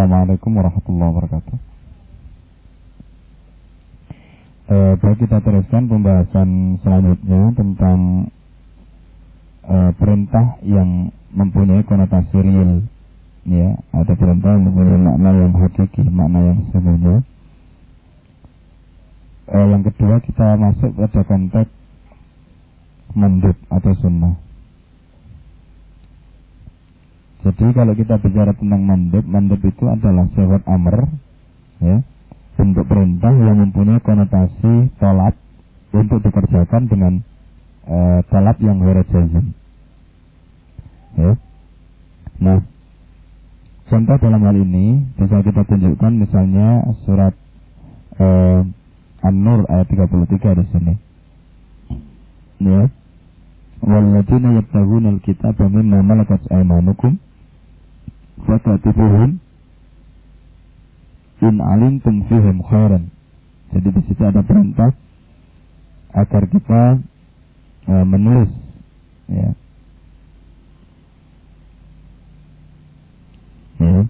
[0.00, 1.56] Assalamualaikum warahmatullahi wabarakatuh.
[4.72, 8.32] Eh, baik kita teruskan pembahasan selanjutnya tentang
[9.60, 12.88] eh, perintah yang mempunyai konotasi real.
[13.44, 17.20] Ya, ada perintah yang mempunyai makna yang hakiki, makna yang sesungguhnya.
[19.52, 21.68] Eh, yang kedua kita masuk pada konteks
[23.12, 24.32] mandub atau sunnah.
[27.40, 31.08] Jadi kalau kita bicara tentang mandub, mandub itu adalah sewat amr,
[31.80, 32.04] ya,
[32.60, 35.32] bentuk perintah yang mempunyai konotasi tolak
[35.96, 37.12] untuk dikerjakan dengan
[37.88, 37.96] e,
[38.28, 39.56] tolak yang jazim.
[41.16, 41.32] Ya.
[42.44, 42.60] Nah,
[43.88, 47.32] contoh dalam hal ini bisa kita tunjukkan misalnya surat
[48.20, 48.26] e,
[49.24, 50.94] An-Nur ayat 33 di sini.
[52.60, 52.92] Ya.
[53.80, 57.16] Walladzina yabtaghuna al-kitaba mimma malakat aymanukum
[58.44, 59.40] fakatibuhum
[61.40, 63.08] in alimtum fihim khairan.
[63.72, 64.92] Jadi di situ ada perintah
[66.12, 66.82] agar kita
[67.86, 68.50] e, menulis
[69.30, 69.50] ya.
[73.80, 74.00] ya.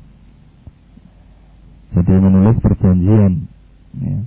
[1.94, 3.46] Jadi menulis perjanjian
[4.00, 4.18] ya.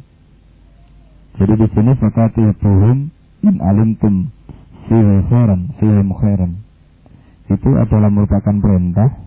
[1.33, 3.09] Jadi di sini fakatibuhum
[3.43, 4.31] in alimtum
[4.87, 6.51] fihim khairan, fihim khairan.
[7.51, 9.22] Itu adalah merupakan perintah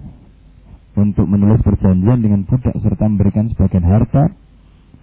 [0.97, 4.33] untuk menulis perjanjian dengan budak serta memberikan sebagian harta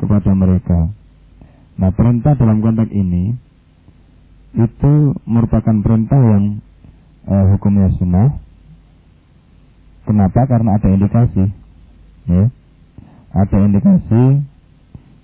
[0.01, 0.89] kepada mereka.
[1.77, 3.37] Nah, perintah dalam konteks ini
[4.57, 4.93] itu
[5.29, 6.43] merupakan perintah yang
[7.29, 8.41] uh, hukumnya sunnah.
[10.03, 10.49] Kenapa?
[10.49, 11.45] Karena ada indikasi,
[12.27, 12.43] ya,
[13.31, 14.23] ada indikasi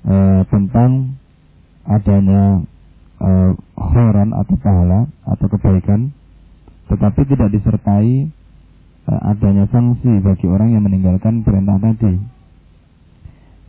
[0.07, 1.19] uh, tentang
[1.83, 2.63] adanya
[3.75, 6.15] khairan atau pahala atau kebaikan,
[6.87, 8.38] tetapi tidak disertai Eh,
[9.17, 12.39] adanya sanksi bagi orang yang meninggalkan perintah tadi.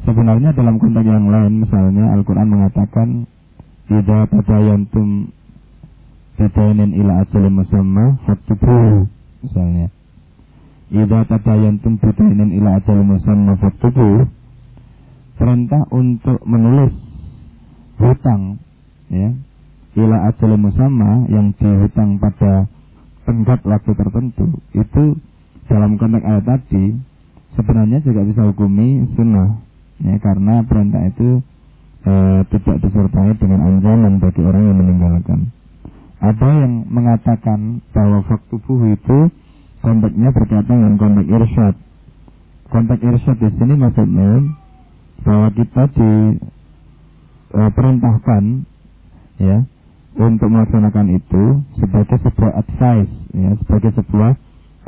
[0.00, 3.28] Sebenarnya dalam konteks yang lain misalnya Al-Quran mengatakan
[3.92, 5.28] Ida tadayantum
[6.40, 9.04] Bidainin ila ajalim musamma Faktubuhu
[9.44, 9.92] Misalnya
[10.88, 14.24] Ida tadayantum bidainin ila ajalim musamma Faktubuhu
[15.36, 16.96] Perintah untuk menulis
[18.00, 18.56] Hutang
[19.12, 19.36] Ya
[20.00, 22.72] Ila ajalim musamma Yang dihutang pada
[23.28, 25.20] Tenggat waktu tertentu Itu
[25.70, 26.98] dalam konteks ayat tadi
[27.54, 29.62] sebenarnya juga bisa hukumi sunnah
[30.02, 31.38] ya karena perintah itu
[32.02, 35.54] e, tidak disertai dengan ancaman bagi orang yang meninggalkan.
[36.20, 39.30] Ada yang mengatakan bahwa faktu fuhu itu
[39.80, 41.78] konteksnya berkaitan dengan konteks irsyad.
[42.68, 44.42] Konteks irsyad di sini maksudnya
[45.22, 45.86] bahwa kita
[47.54, 48.42] diperintahkan
[49.38, 49.62] e, ya
[50.18, 54.34] untuk melaksanakan itu sebagai sebuah advice ya sebagai sebuah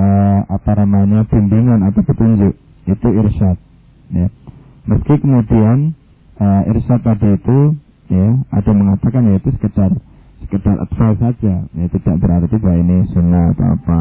[0.02, 2.54] uh, apa namanya bimbingan atau petunjuk.
[2.82, 3.56] Itu irsyad
[4.10, 4.26] ya.
[4.90, 5.94] Meski kemudian
[6.42, 7.58] uh, irsyad tadi itu
[8.10, 9.94] ya ada mengatakan ya itu sekedar
[10.42, 11.54] sekedar advice saja.
[11.70, 14.00] Ya tidak berarti bahwa ini sunnah atau apa.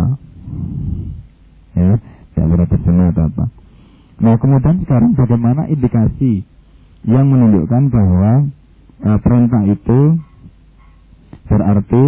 [1.78, 1.91] Ya
[2.33, 3.45] tidak berarti sunnah atau apa.
[4.22, 6.45] Nah kemudian sekarang bagaimana indikasi
[7.06, 8.31] yang menunjukkan bahwa
[9.06, 10.00] uh, perintah itu
[11.50, 12.03] berarti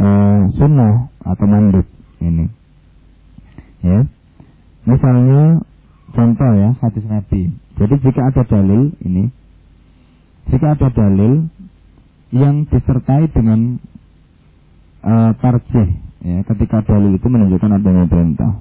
[0.00, 1.84] uh, sunnah atau manduk
[2.24, 2.59] ini
[3.80, 4.04] Ya.
[4.84, 5.64] Misalnya
[6.12, 7.52] contoh ya hadis Nabi.
[7.80, 9.32] Jadi jika ada dalil ini,
[10.52, 11.48] jika ada dalil
[12.30, 13.80] yang disertai dengan
[15.00, 15.88] uh, tarjih,
[16.20, 18.52] ya, ketika dalil itu menunjukkan adanya perintah.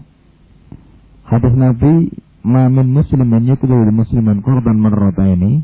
[1.28, 5.62] Hadis Nabi, "Mamin muslimin yaqulu musliman korban merota ini."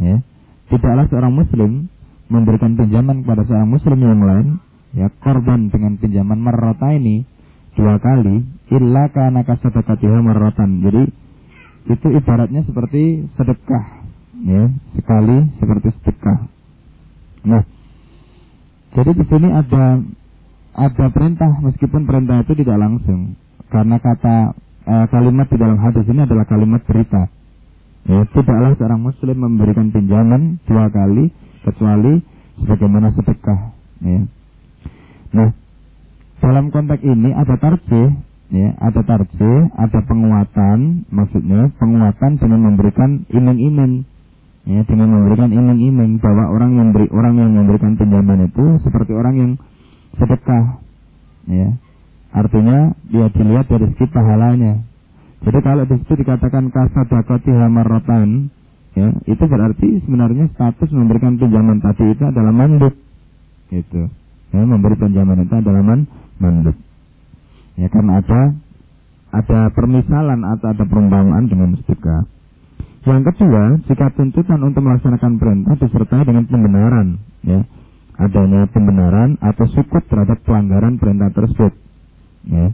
[0.00, 0.24] Ya.
[0.72, 1.92] Tidaklah seorang muslim
[2.32, 4.46] memberikan pinjaman kepada seorang muslim yang lain,
[4.96, 7.28] ya korban dengan pinjaman merota ini
[7.74, 10.82] dua kali illa kana kasadaqatiha marratan.
[10.82, 11.02] Jadi
[11.84, 14.04] itu ibaratnya seperti sedekah
[14.44, 16.38] ya, sekali seperti sedekah.
[17.44, 17.62] Nah,
[18.96, 20.00] jadi di sini ada
[20.74, 23.38] ada perintah meskipun perintah itu tidak langsung
[23.70, 24.54] karena kata
[24.86, 27.28] e, kalimat di dalam hadis ini adalah kalimat berita.
[28.04, 31.32] Ya, tidaklah seorang muslim memberikan pinjaman dua kali
[31.64, 32.20] kecuali
[32.60, 33.72] sebagaimana sedekah.
[34.04, 34.28] Ya.
[35.32, 35.48] Nah,
[36.44, 38.20] dalam konteks ini ada tarjih,
[38.52, 44.04] ya, ada tarjih, ada penguatan, maksudnya penguatan dengan memberikan iming-iming,
[44.68, 49.34] ya, dengan memberikan iming-iming bahwa orang yang beri, orang yang memberikan pinjaman itu seperti orang
[49.40, 49.52] yang
[50.20, 50.84] sedekah,
[51.48, 51.80] ya.
[52.34, 54.84] Artinya dia dilihat dari segi pahalanya.
[55.48, 58.52] Jadi kalau di situ dikatakan kasadakoti hamarrotan,
[58.92, 62.92] ya, itu berarti sebenarnya status memberikan pinjaman tadi itu adalah manduk,
[63.72, 64.12] gitu.
[64.52, 66.76] Ya, memberi pinjaman itu adalah manduk mandub.
[67.74, 68.54] Ya karena ada
[69.34, 72.30] ada permisalan atau ada perumpamaan dengan sedekah.
[73.04, 77.60] Yang kedua, jika tuntutan untuk melaksanakan perintah disertai dengan pembenaran, ya,
[78.16, 81.74] adanya pembenaran atau sukut terhadap pelanggaran perintah tersebut.
[82.48, 82.72] Ya.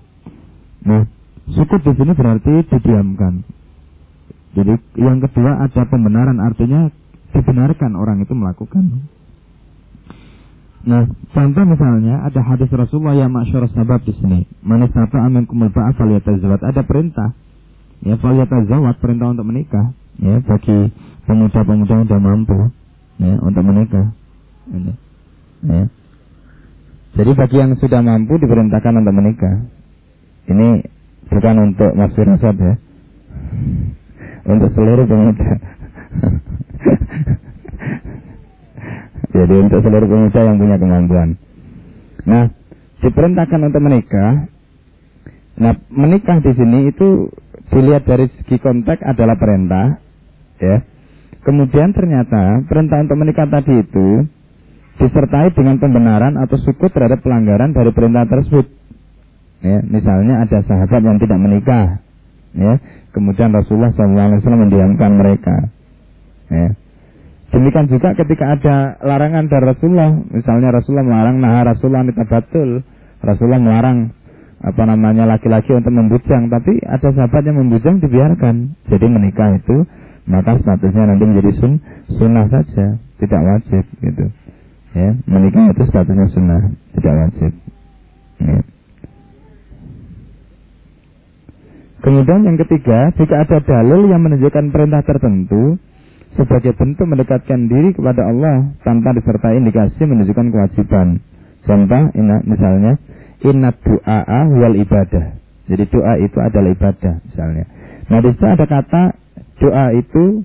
[0.87, 1.03] Nah,
[1.51, 3.43] sukut di sini berarti didiamkan.
[4.55, 6.91] Jadi yang kedua ada pembenaran artinya
[7.35, 9.07] dibenarkan orang itu melakukan.
[10.81, 11.05] Nah,
[11.37, 14.49] contoh misalnya ada hadis Rasulullah yang masyarakat sabab di sini.
[14.65, 16.61] Manistata amin kumul ba'af zawat.
[16.65, 17.37] Ada perintah.
[18.01, 19.93] Ya, zawat perintah untuk menikah.
[20.17, 20.89] Ya, bagi
[21.29, 22.59] pemuda-pemuda yang sudah mampu.
[23.21, 24.17] Ya, untuk menikah.
[24.73, 24.93] Ini.
[25.69, 25.85] Ya.
[27.21, 29.57] Jadi bagi yang sudah mampu diperintahkan untuk menikah.
[30.49, 30.69] Ini
[31.29, 32.75] bukan untuk Mas Firasat ya.
[34.49, 35.49] Untuk seluruh pemuda.
[39.41, 41.29] Jadi untuk seluruh pemuda yang punya kemampuan.
[42.29, 42.53] Nah,
[43.01, 44.53] diperintahkan untuk menikah.
[45.57, 47.33] Nah, menikah di sini itu
[47.73, 49.97] dilihat dari segi konteks adalah perintah,
[50.61, 50.85] ya.
[51.41, 54.29] Kemudian ternyata perintah untuk menikah tadi itu
[55.01, 58.69] disertai dengan pembenaran atau suku terhadap pelanggaran dari perintah tersebut.
[59.65, 62.05] Ya, misalnya ada sahabat yang tidak menikah,
[62.53, 62.77] ya,
[63.17, 64.37] kemudian Rasulullah SAW
[64.69, 65.73] mendiamkan mereka.
[66.53, 66.77] Ya.
[67.51, 72.87] Demikian juga ketika ada larangan dari Rasulullah, misalnya Rasulullah melarang nah Rasulullah betul,
[73.19, 74.15] Rasulullah melarang
[74.61, 78.79] apa namanya laki-laki untuk membujang, tapi ada sahabat yang membujang dibiarkan.
[78.87, 79.83] Jadi menikah itu
[80.31, 84.31] maka statusnya nanti menjadi sun, sunnah saja, tidak wajib gitu.
[84.95, 86.63] Ya, menikah itu statusnya sunnah,
[86.95, 87.53] tidak wajib.
[88.39, 88.59] Ya.
[92.01, 95.77] Kemudian yang ketiga, jika ada dalil yang menunjukkan perintah tertentu,
[96.39, 101.19] sebagai bentuk mendekatkan diri kepada Allah tanpa disertai indikasi menunjukkan kewajiban.
[101.67, 102.97] Contoh, ina, misalnya,
[103.43, 105.37] inna du'a wal ibadah.
[105.71, 107.65] Jadi doa itu adalah ibadah, misalnya.
[108.11, 109.03] Nah, di situ ada kata
[109.63, 110.43] doa itu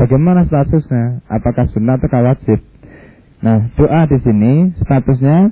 [0.00, 1.20] bagaimana statusnya?
[1.28, 2.58] Apakah sunnah atau wajib?
[3.42, 5.50] Nah, doa di sini statusnya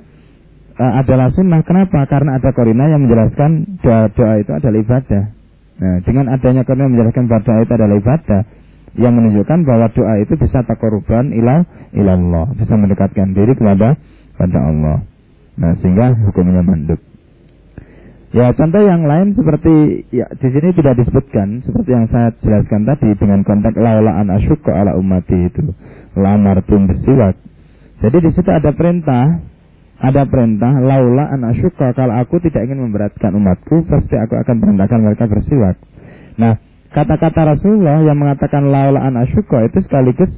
[0.79, 1.61] uh, adalah sunnah.
[1.61, 2.07] Kenapa?
[2.09, 5.23] Karena ada korina yang menjelaskan doa doa itu adalah ibadah.
[5.81, 8.41] Nah, dengan adanya korina yang menjelaskan bahwa doa itu adalah ibadah,
[8.99, 11.63] yang menunjukkan bahwa doa itu bisa takoruban ilah
[11.95, 13.95] ilallah, bisa mendekatkan diri kepada
[14.35, 14.97] pada Allah.
[15.55, 16.99] Nah, sehingga hukumnya manduk.
[18.31, 23.11] Ya, contoh yang lain seperti ya di sini tidak disebutkan seperti yang saya jelaskan tadi
[23.19, 25.75] dengan konteks laula an asyukka ala ummati itu.
[26.15, 27.35] Lamartum besiwak.
[27.99, 29.43] Jadi di situ ada perintah
[29.99, 31.43] ada perintah laula an
[31.75, 35.75] kalau aku tidak ingin memberatkan umatku pasti aku akan perintahkan mereka bersiwak.
[36.39, 36.55] Nah,
[36.91, 40.31] kata-kata Rasulullah yang mengatakan laulaan asyuka itu sekaligus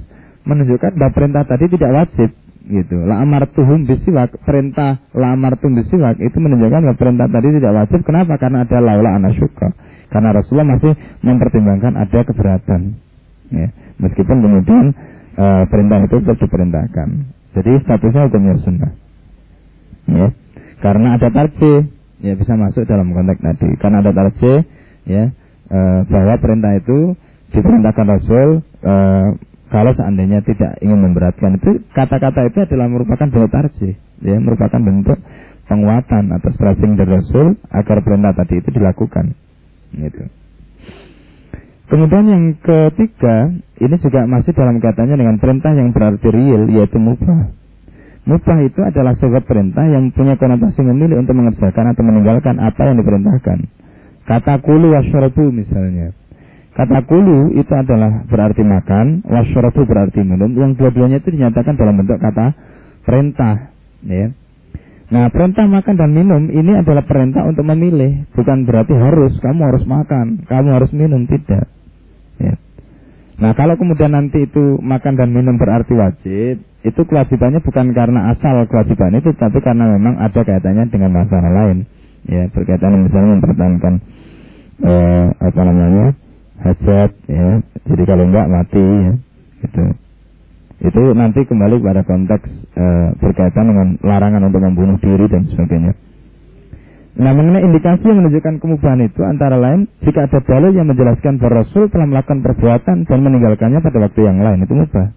[0.46, 2.30] menunjukkan bahwa perintah tadi tidak wajib
[2.64, 2.98] gitu.
[3.04, 8.00] La amartuhum bisiwak, perintah la amartum bisiwak itu menunjukkan bahwa perintah tadi tidak wajib.
[8.08, 8.40] Kenapa?
[8.40, 9.68] Karena ada laula anasyuka.
[10.14, 10.94] Karena Rasulullah masih
[11.26, 12.82] mempertimbangkan ada keberatan.
[13.50, 13.68] Ya.
[13.98, 14.94] Meskipun kemudian
[15.34, 17.10] e, perintah itu tetap diperintahkan.
[17.58, 18.92] Jadi statusnya hukumnya sunnah.
[20.06, 20.28] Ya.
[20.86, 21.90] Karena ada tarjih,
[22.22, 23.70] ya bisa masuk dalam konteks tadi.
[23.82, 24.68] Karena ada tarjih,
[25.10, 25.34] ya
[25.74, 27.18] e, bahwa perintah itu
[27.50, 28.94] diperintahkan Rasul e,
[29.74, 35.18] kalau seandainya tidak ingin memberatkan itu kata-kata itu adalah merupakan bentuk tarjih ya merupakan bentuk
[35.66, 39.34] penguatan atau stressing dari Rasul agar perintah tadi itu dilakukan
[39.98, 40.30] gitu.
[41.84, 47.54] Kemudian yang ketiga, ini juga masih dalam kaitannya dengan perintah yang berarti real, yaitu mubah.
[48.24, 52.98] Mubah itu adalah sebuah perintah yang punya konotasi memilih untuk mengerjakan atau meninggalkan apa yang
[52.98, 53.83] diperintahkan.
[54.24, 56.16] Kata kulu wasyarabu misalnya.
[56.74, 60.50] Kata kulu itu adalah berarti makan, wasyarabu berarti minum.
[60.56, 62.56] Yang dua-duanya itu dinyatakan dalam bentuk kata
[63.04, 63.70] perintah.
[64.08, 64.32] Ya.
[65.14, 68.26] Nah perintah makan dan minum ini adalah perintah untuk memilih.
[68.34, 71.70] Bukan berarti harus, kamu harus makan, kamu harus minum, tidak.
[72.42, 72.58] Ya.
[73.38, 78.66] Nah kalau kemudian nanti itu makan dan minum berarti wajib, itu kewajibannya bukan karena asal
[78.66, 81.86] kewajiban itu, tapi karena memang ada kaitannya dengan masalah lain
[82.30, 83.94] ya berkaitan misalnya mempertahankan
[84.84, 86.06] eh, apa namanya
[86.64, 87.50] hajat ya.
[87.84, 89.14] Jadi kalau enggak mati ya
[89.64, 89.84] gitu.
[90.84, 95.94] Itu nanti kembali pada konteks eh, berkaitan dengan larangan untuk membunuh diri dan sebagainya.
[97.14, 101.62] Nah mengenai indikasi yang menunjukkan kemubahan itu antara lain jika ada dalil yang menjelaskan bahwa
[101.62, 105.14] Rasul telah melakukan perbuatan dan meninggalkannya pada waktu yang lain itu mubah.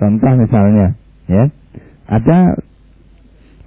[0.00, 0.96] Contoh misalnya,
[1.28, 1.52] ya.
[2.08, 2.56] Ada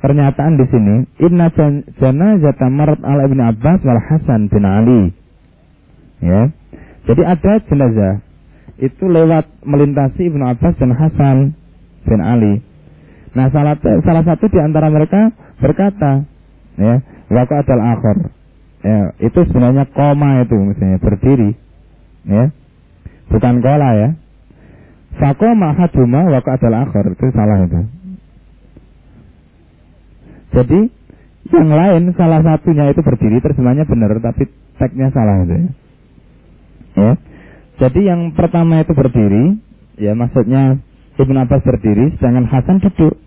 [0.04, 1.48] pernyataan di sini inna
[1.96, 5.16] janazata marat ala ibn Abbas wal Hasan bin Ali.
[6.20, 6.52] Ya.
[7.08, 8.20] Jadi ada jenazah
[8.84, 11.56] itu lewat melintasi ibnu Abbas dan Hasan
[12.04, 12.60] bin Ali.
[13.32, 15.32] Nah salah salah satu di antara mereka
[15.64, 16.28] berkata
[16.76, 17.00] ya
[17.32, 18.18] waka adal akhir
[18.84, 21.56] ya, itu sebenarnya koma itu misalnya berdiri.
[22.28, 22.52] Ya.
[23.32, 24.10] Bukan kola ya.
[25.16, 28.03] Fakoma haduma waka adalah akhir itu salah itu
[30.54, 30.80] jadi
[31.50, 34.48] yang lain salah satunya itu berdiri terjemahnya benar tapi
[34.80, 35.66] tagnya salah itu ya.
[36.96, 37.12] ya
[37.84, 39.58] jadi yang pertama itu berdiri
[40.00, 40.80] ya maksudnya
[41.14, 43.18] Ibn Abbas berdiri sedangkan Hasan duduk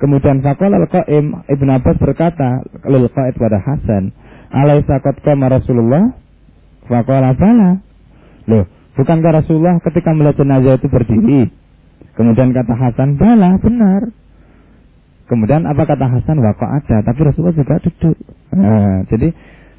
[0.00, 4.16] Kemudian fakol al qaim Ibn Abbas berkata lil qaid pada Hasan,
[4.48, 6.16] "Alaisa qad qama Rasulullah?"
[6.88, 7.84] Faqala bala.
[8.48, 8.64] Loh,
[8.96, 11.52] bukankah Rasulullah ketika melihat jenazah itu berdiri?
[12.16, 14.08] Kemudian kata Hasan, "Bala, benar."
[15.30, 16.42] Kemudian apa kata Hasan?
[16.42, 18.18] Waqo ada, tapi Rasulullah juga duduk.
[18.50, 19.30] Nah, jadi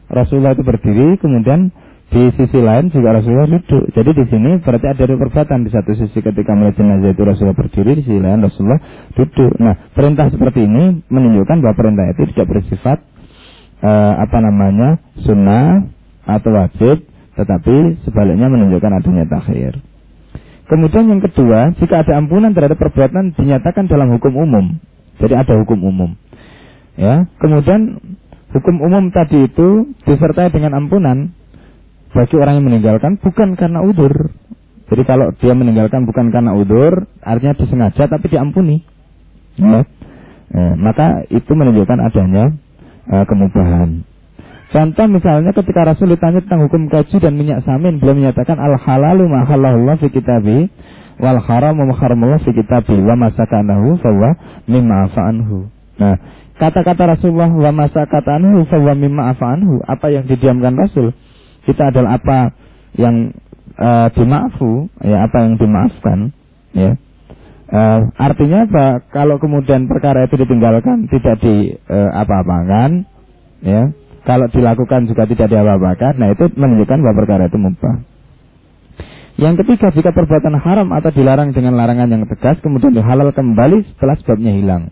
[0.07, 1.75] Rasulullah itu berdiri, kemudian
[2.07, 3.91] di sisi lain juga Rasulullah duduk.
[3.91, 5.67] Jadi di sini berarti ada dua perbuatan.
[5.67, 8.79] Di satu sisi ketika melihat jenazah itu Rasulullah berdiri, di sisi lain Rasulullah
[9.11, 9.51] duduk.
[9.59, 13.03] Nah, perintah seperti ini menunjukkan bahwa perintah itu tidak bersifat
[13.83, 15.91] uh, apa namanya sunnah
[16.31, 17.03] atau wajib,
[17.35, 19.83] tetapi sebaliknya menunjukkan adanya takhir.
[20.71, 24.79] Kemudian yang kedua, jika ada ampunan terhadap perbuatan dinyatakan dalam hukum umum.
[25.21, 26.11] Jadi ada hukum umum.
[26.97, 28.01] Ya, kemudian
[28.51, 31.31] hukum umum tadi itu disertai dengan ampunan
[32.11, 34.33] bagi orang yang meninggalkan bukan karena udur.
[34.91, 38.83] Jadi kalau dia meninggalkan bukan karena udur, artinya disengaja tapi diampuni.
[39.55, 39.87] Ya.
[40.51, 42.51] Eh, maka itu menunjukkan adanya
[43.07, 44.03] eh, kemubahan.
[44.71, 49.27] Contoh misalnya ketika Rasul ditanya tentang hukum kaji dan minyak samin, beliau menyatakan al halalu
[49.27, 49.43] ma
[49.99, 50.71] fi kitabi
[51.21, 54.35] wal haram ma haramallahu fi kitabi wa masakanahu fawa
[54.65, 55.69] mimma anhu.
[56.01, 56.17] Nah,
[56.57, 61.13] kata-kata Rasulullah wa masakanahu fawa mimma anhu, apa yang didiamkan Rasul
[61.65, 62.57] kita adalah apa
[62.97, 63.37] yang
[63.77, 66.19] uh, dimaafu, ya apa yang dimaafkan,
[66.73, 66.97] ya.
[67.71, 69.07] Uh, artinya apa?
[69.15, 73.07] Kalau kemudian perkara itu ditinggalkan, tidak di uh, apa-apakan,
[73.63, 73.93] ya.
[74.21, 77.95] Kalau dilakukan juga tidak diapa-apakan, nah itu menunjukkan bahwa perkara itu mubah.
[79.39, 84.15] Yang ketiga, jika perbuatan haram atau dilarang dengan larangan yang tegas, kemudian dihalal kembali setelah
[84.19, 84.91] sebabnya hilang.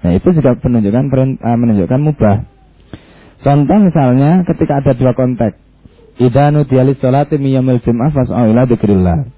[0.00, 1.04] Nah itu juga menunjukkan
[1.38, 2.36] menunjukkan mubah.
[3.40, 5.56] Contoh misalnya ketika ada dua konteks,
[6.20, 9.28] idanu dialis salati miyamil jum'ah fas'au ila dzikrillah.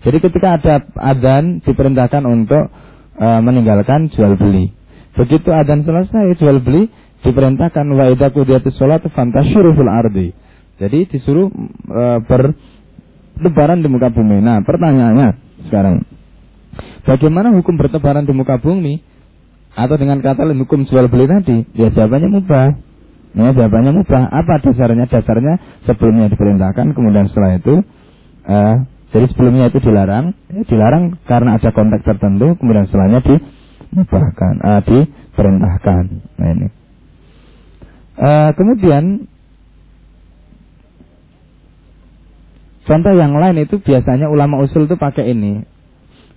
[0.00, 2.72] Jadi ketika ada adzan diperintahkan untuk
[3.20, 4.72] e, meninggalkan jual beli.
[5.12, 6.88] Begitu adzan selesai jual beli
[7.20, 10.32] diperintahkan wa idza qudiyatis shalat fantashiru ardi.
[10.80, 11.52] Jadi disuruh
[11.84, 12.02] e,
[13.40, 14.44] bertebaran di muka bumi.
[14.44, 15.28] Nah, pertanyaannya
[15.64, 16.04] sekarang
[17.08, 19.00] bagaimana hukum bertebaran di muka bumi
[19.72, 21.64] atau dengan kata lain hukum jual beli tadi?
[21.72, 22.76] Ya jawabannya mubah.
[23.32, 24.28] Ya, jawabannya mubah.
[24.28, 25.08] Apa dasarnya?
[25.08, 25.56] Dasarnya
[25.88, 27.80] sebelumnya diperintahkan, kemudian setelah itu,
[28.44, 28.76] uh,
[29.14, 36.04] jadi sebelumnya itu dilarang, ya, dilarang karena ada konteks tertentu, kemudian setelahnya dimubahkan, uh, diperintahkan.
[36.36, 36.68] Nah ini.
[38.20, 39.30] Uh, kemudian
[42.90, 45.62] contoh yang lain itu biasanya ulama usul itu pakai ini.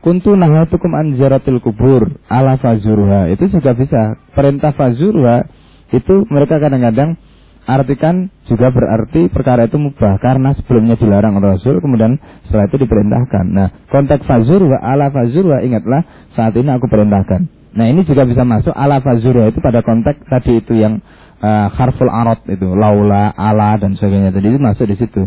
[0.06, 3.34] Kuntu nahatukum anjaratil kubur ala fazurha.
[3.34, 4.22] Itu juga bisa.
[4.38, 5.50] Perintah fazurha
[5.90, 7.18] itu mereka kadang-kadang
[7.64, 13.46] artikan juga berarti perkara itu mubah karena sebelumnya dilarang Rasul kemudian setelah itu diperintahkan.
[13.48, 16.04] Nah, konteks fazur wa ala fazur wa ingatlah
[16.36, 17.48] saat ini aku perintahkan.
[17.74, 21.00] Nah, ini juga bisa masuk ala fazur itu pada konteks tadi itu yang
[21.42, 25.24] uh, harful arad itu laula, ala dan sebagainya tadi itu masuk di situ.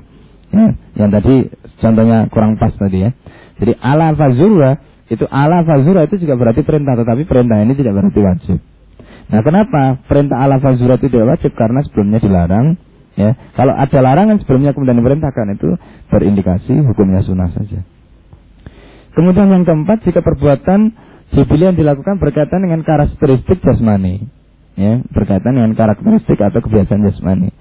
[0.55, 1.50] Ya, yang tadi
[1.83, 3.11] contohnya kurang pas tadi ya.
[3.57, 8.21] Jadi ala fazur itu ala fazur itu juga berarti perintah tetapi perintah ini tidak berarti
[8.21, 8.59] wajib.
[9.26, 11.53] Nah kenapa perintah ala fazurat itu tidak wajib?
[11.59, 12.79] Karena sebelumnya dilarang.
[13.17, 15.81] Ya, kalau ada larangan sebelumnya kemudian diperintahkan itu
[16.12, 17.81] berindikasi hukumnya sunnah saja.
[19.17, 20.93] Kemudian yang keempat, jika perbuatan
[21.33, 24.29] jibil yang dilakukan berkaitan dengan karakteristik jasmani,
[24.76, 27.57] ya, berkaitan dengan karakteristik atau kebiasaan jasmani.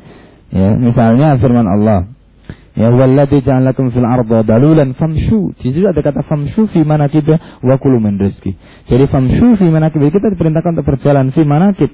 [0.52, 2.12] Ya, misalnya firman Allah,
[2.76, 5.56] Ya walladzi ja'alakum fil arda dalulan famshu.
[5.56, 7.24] Di situ ada kata famshu fi manakib
[7.64, 8.52] wa kulu min rizki.
[8.92, 11.92] Jadi famshu fi manakib kita diperintahkan untuk berjalan fi manakib.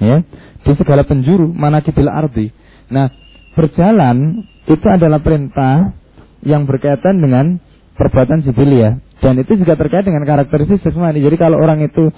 [0.00, 0.24] Ya,
[0.64, 2.48] di segala penjuru manakibil ardi.
[2.88, 3.12] Nah,
[3.52, 5.92] berjalan itu adalah perintah
[6.40, 7.60] yang berkaitan dengan
[8.00, 8.96] perbuatan ya.
[9.20, 11.20] dan itu juga terkait dengan karakteristik jasmani.
[11.20, 12.08] Jadi kalau orang itu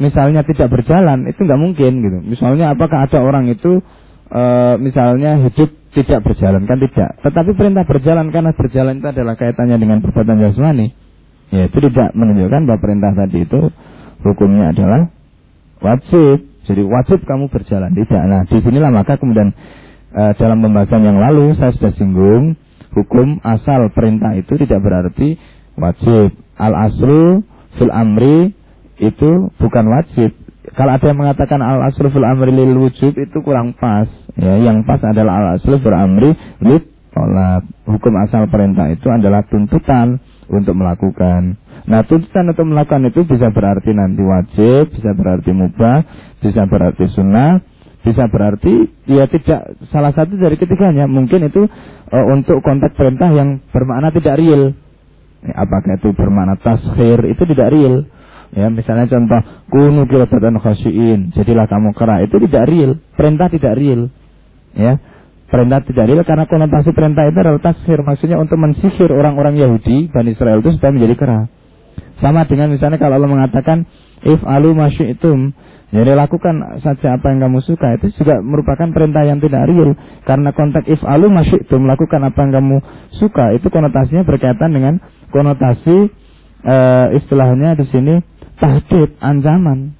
[0.00, 2.18] misalnya tidak berjalan itu nggak mungkin gitu.
[2.24, 3.84] Misalnya apakah ada orang itu
[4.32, 4.42] e,
[4.80, 7.16] misalnya hidup tidak berjalan kan tidak.
[7.24, 10.92] Tetapi perintah berjalan karena berjalan itu adalah kaitannya dengan perbuatan jasmani.
[11.48, 13.60] Ya itu tidak menunjukkan bahwa perintah tadi itu
[14.20, 15.08] hukumnya adalah
[15.80, 16.44] wajib.
[16.68, 18.22] Jadi wajib kamu berjalan tidak.
[18.28, 19.56] Nah di sinilah maka kemudian
[20.12, 22.58] e, dalam pembahasan yang lalu saya sudah singgung
[22.92, 25.40] hukum asal perintah itu tidak berarti
[25.80, 26.36] wajib.
[26.60, 27.40] Al aslu
[27.80, 28.52] fil amri
[29.00, 30.34] itu bukan wajib.
[30.74, 34.10] Kalau ada yang mengatakan al aslu amri lil wujub itu kurang pas.
[34.34, 36.82] Ya, yang pas adalah al aslu amri lil
[37.14, 37.62] tolak.
[37.86, 40.18] Hukum asal perintah itu adalah tuntutan
[40.50, 41.54] untuk melakukan.
[41.86, 46.02] Nah, tuntutan untuk melakukan itu bisa berarti nanti wajib, bisa berarti mubah,
[46.42, 47.62] bisa berarti sunnah,
[48.02, 51.06] bisa berarti ya tidak salah satu dari ketiganya.
[51.06, 51.62] Mungkin itu
[52.10, 54.74] uh, untuk konteks perintah yang bermakna tidak real.
[55.46, 58.02] Apakah itu bermakna taskhir itu tidak real
[58.56, 59.36] Ya, misalnya contoh
[59.68, 62.24] kunu kiradatan khasyiin, jadilah kamu kera.
[62.24, 64.08] Itu tidak real, perintah tidak real.
[64.72, 64.96] Ya.
[65.46, 70.32] Perintah tidak real karena konotasi perintah itu adalah tasfir, maksudnya untuk mensihir orang-orang Yahudi Bani
[70.32, 71.40] Israel itu supaya menjadi kera.
[72.18, 73.84] Sama dengan misalnya kalau Allah mengatakan
[74.24, 75.52] if alu masyitum,
[75.92, 79.94] jadi lakukan saja apa yang kamu suka itu juga merupakan perintah yang tidak real
[80.26, 82.76] karena konteks if alu masyitum lakukan apa yang kamu
[83.14, 84.98] suka itu konotasinya berkaitan dengan
[85.30, 86.10] konotasi
[86.66, 88.14] uh, istilahnya di sini
[88.60, 89.96] tahdid, ancaman.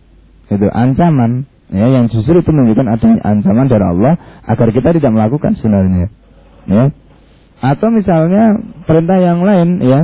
[0.47, 4.15] Itu ancaman ya yang justru itu menunjukkan adanya ancaman dari Allah
[4.47, 6.07] agar kita tidak melakukan sebenarnya.
[6.71, 6.85] Ya.
[7.63, 10.01] Atau misalnya perintah yang lain ya.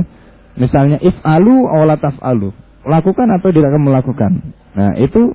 [0.53, 4.53] Misalnya if alu la alu Lakukan atau tidak kamu melakukan.
[4.75, 5.33] Nah, itu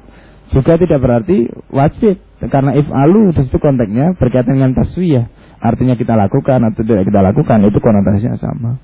[0.53, 5.33] juga tidak berarti wajib karena if alu di situ konteksnya berkaitan dengan taswiyah.
[5.59, 8.79] Artinya kita lakukan atau tidak kita lakukan itu konotasinya sama.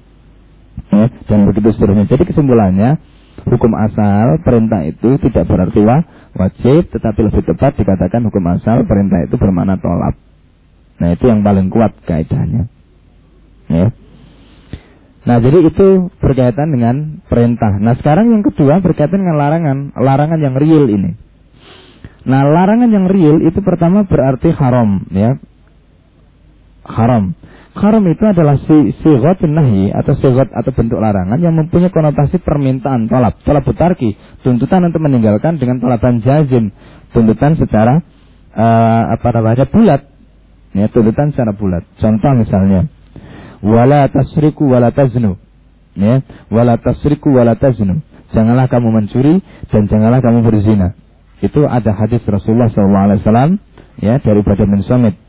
[0.91, 2.09] Ya, dan begitu seterusnya.
[2.09, 2.99] Jadi kesimpulannya
[3.43, 5.81] hukum asal perintah itu tidak berarti
[6.38, 10.14] wajib, tetapi lebih tepat dikatakan hukum asal perintah itu bermakna tolak.
[11.03, 12.71] Nah itu yang paling kuat kaidahnya.
[13.67, 13.91] Ya.
[15.25, 17.81] Nah jadi itu berkaitan dengan perintah.
[17.81, 21.17] Nah sekarang yang kedua berkaitan dengan larangan, larangan yang real ini.
[22.25, 25.37] Nah larangan yang real itu pertama berarti haram, ya.
[26.85, 27.33] Haram.
[27.75, 33.11] Haram itu adalah si sigot nahi atau sigot atau bentuk larangan yang mempunyai konotasi permintaan
[33.11, 34.14] tolak, tolak butarki,
[34.47, 36.71] tuntutan untuk meninggalkan dengan tolaban jazim,
[37.11, 37.99] tuntutan secara
[38.54, 40.07] uh, apa namanya bulat,
[40.71, 41.82] ya tuntutan secara bulat.
[41.99, 42.87] Contoh misalnya,
[43.58, 45.34] wala tasriku wala taznu,
[45.99, 46.23] ya
[46.54, 48.06] wala tasriku wala taznu.
[48.30, 49.43] Janganlah kamu mencuri
[49.75, 50.95] dan janganlah kamu berzina.
[51.43, 53.19] Itu ada hadis Rasulullah SAW
[53.99, 54.78] ya dari Badan.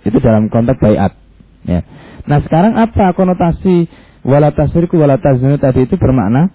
[0.05, 1.17] Itu dalam konteks bayat.
[1.65, 1.81] Ya.
[2.25, 3.85] Nah sekarang apa konotasi
[4.25, 6.49] wala tasriku wala tazunu tadi itu bermakna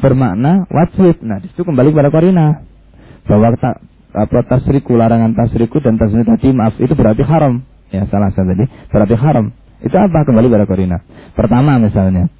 [0.00, 1.20] bermakna wajib.
[1.20, 2.64] Nah di situ kembali kepada korina
[3.28, 3.76] bahwa ta,
[4.16, 7.60] apa tasriku larangan tasriku dan tazunu tadi maaf itu berarti haram.
[7.92, 9.52] Ya salah saya tadi berarti haram.
[9.84, 11.04] Itu apa kembali pada korina.
[11.36, 12.32] Pertama misalnya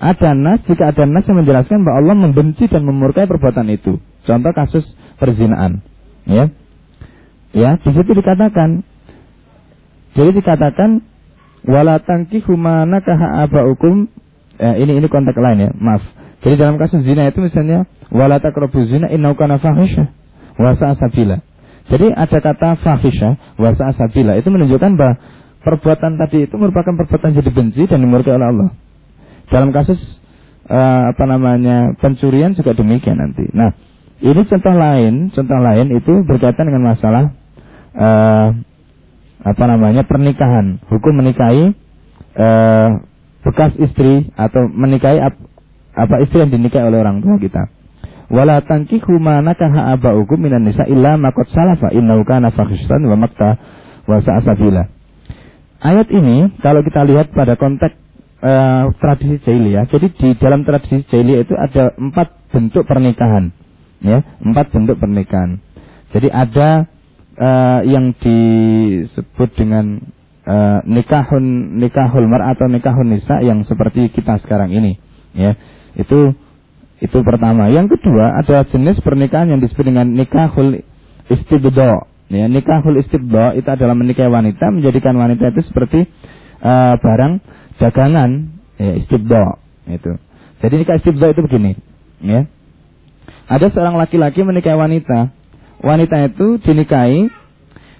[0.00, 4.00] ada nas jika ada nas yang menjelaskan bahwa Allah membenci dan memurkai perbuatan itu.
[4.24, 4.84] Contoh kasus
[5.20, 5.84] perzinaan.
[6.24, 6.48] Ya.
[7.54, 8.82] Ya, di situ dikatakan
[10.14, 11.02] jadi dikatakan
[11.64, 14.08] wala tangkihu ma nakaha abaukum.
[14.54, 16.04] Eh, ini ini konteks lain ya maaf.
[16.46, 20.14] Jadi dalam kasus zina itu misalnya wala taqrabu zina innahu kana fahisha
[20.54, 20.70] wa
[21.84, 25.14] jadi ada kata fahisha wa sabila itu menunjukkan bahwa
[25.60, 28.68] perbuatan tadi itu merupakan perbuatan jadi benci dan dimurkai oleh Allah.
[29.52, 30.00] Dalam kasus
[30.64, 33.44] uh, apa namanya pencurian juga demikian nanti.
[33.52, 33.76] Nah
[34.24, 37.24] ini contoh lain contoh lain itu berkaitan dengan masalah
[37.92, 38.48] uh,
[39.44, 41.76] apa namanya pernikahan, hukum menikahi
[42.34, 42.90] eh,
[43.44, 45.36] bekas istri atau menikahi ap,
[45.92, 47.68] apa istri yang dinikahi oleh orang tua kita.
[48.32, 53.20] Wala tankihu ma nakaha abaukum minan nisa illa ma qad salafa innahu kana fahishan wa
[53.20, 53.60] makta
[54.08, 54.88] wa sa'sabila.
[55.84, 58.00] Ayat ini kalau kita lihat pada konteks
[58.40, 63.52] uh, tradisi jahiliyah, jadi di dalam tradisi jahiliyah itu ada empat bentuk pernikahan,
[64.00, 65.60] ya, empat bentuk pernikahan.
[66.16, 66.88] Jadi ada
[67.38, 70.02] uh, yang disebut dengan
[70.46, 71.44] uh, nikahun
[71.80, 74.98] nikahul mar atau nikahun nisa yang seperti kita sekarang ini
[75.34, 75.58] ya.
[75.94, 76.34] Itu
[77.02, 77.68] itu pertama.
[77.70, 80.82] Yang kedua ada jenis pernikahan yang disebut dengan nikahul
[81.28, 82.46] istibdo ya.
[82.46, 86.06] Nikahul istibdo itu adalah menikahi wanita menjadikan wanita itu seperti
[86.62, 87.32] uh, barang
[87.82, 88.30] dagangan
[88.78, 89.58] ya istibdo
[89.90, 90.16] itu.
[90.64, 91.76] Jadi nikah istibdo itu begini
[92.24, 92.48] ya.
[93.44, 95.43] Ada seorang laki-laki menikahi wanita
[95.84, 97.28] wanita itu dinikahi,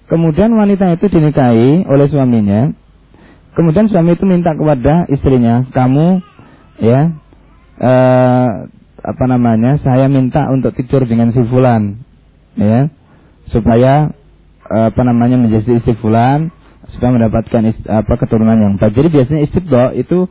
[0.09, 2.73] kemudian wanita itu dinikahi oleh suaminya,
[3.53, 6.25] kemudian suami itu minta kepada istrinya, kamu
[6.81, 7.13] ya
[7.79, 8.49] eh,
[9.05, 12.01] apa namanya, saya minta untuk tidur dengan si fulan,
[12.57, 12.89] ya
[13.53, 14.09] supaya
[14.73, 16.49] eh, apa namanya menjadi istri fulan
[16.93, 18.93] supaya mendapatkan ist, apa keturunan yang baik.
[18.93, 20.29] Jadi biasanya istibdo itu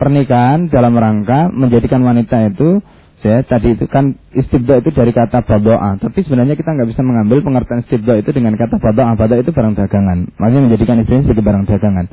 [0.00, 2.80] pernikahan dalam rangka menjadikan wanita itu
[3.20, 7.44] Ya, tadi itu kan istibda itu dari kata badoa, tapi sebenarnya kita nggak bisa mengambil
[7.44, 9.12] pengertian istibda itu dengan kata badoa.
[9.12, 12.06] Badoa itu barang dagangan, maksudnya menjadikan istrinya sebagai barang dagangan.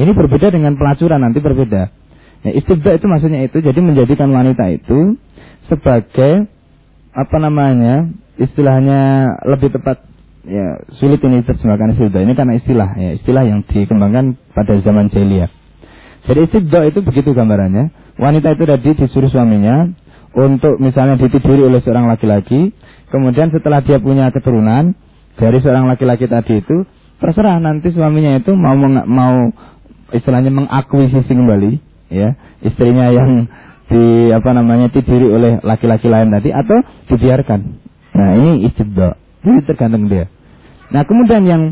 [0.00, 1.82] Ini berbeda dengan pelacuran nanti berbeda.
[2.48, 5.20] Ya, istibda itu maksudnya itu, jadi menjadikan wanita itu
[5.68, 6.48] sebagai
[7.12, 8.08] apa namanya
[8.40, 10.08] istilahnya lebih tepat
[10.48, 15.52] ya sulit ini terjemahkan istibda ini karena istilah ya istilah yang dikembangkan pada zaman jahiliyah.
[16.24, 17.92] Jadi istibda itu begitu gambarannya.
[18.16, 19.88] Wanita itu tadi disuruh suaminya
[20.30, 22.70] untuk misalnya ditiduri oleh seorang laki-laki,
[23.10, 24.94] kemudian setelah dia punya keturunan
[25.34, 26.86] dari seorang laki-laki tadi itu
[27.20, 29.52] terserah nanti suaminya itu mau mau
[30.10, 31.72] istilahnya mengakuisisi kembali
[32.10, 33.46] ya istrinya yang
[33.90, 36.78] di apa namanya tiduri oleh laki-laki lain tadi atau
[37.10, 37.60] dibiarkan.
[38.14, 39.18] Nah ini istibda.
[39.42, 40.30] Ini tergantung dia.
[40.94, 41.62] Nah kemudian yang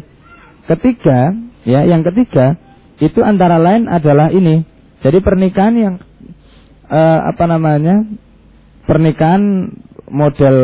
[0.67, 1.31] ketiga,
[1.63, 2.59] ya yang ketiga
[2.99, 4.67] itu antara lain adalah ini.
[4.99, 5.95] Jadi pernikahan yang
[6.91, 8.03] uh, apa namanya
[8.89, 9.69] pernikahan
[10.09, 10.57] model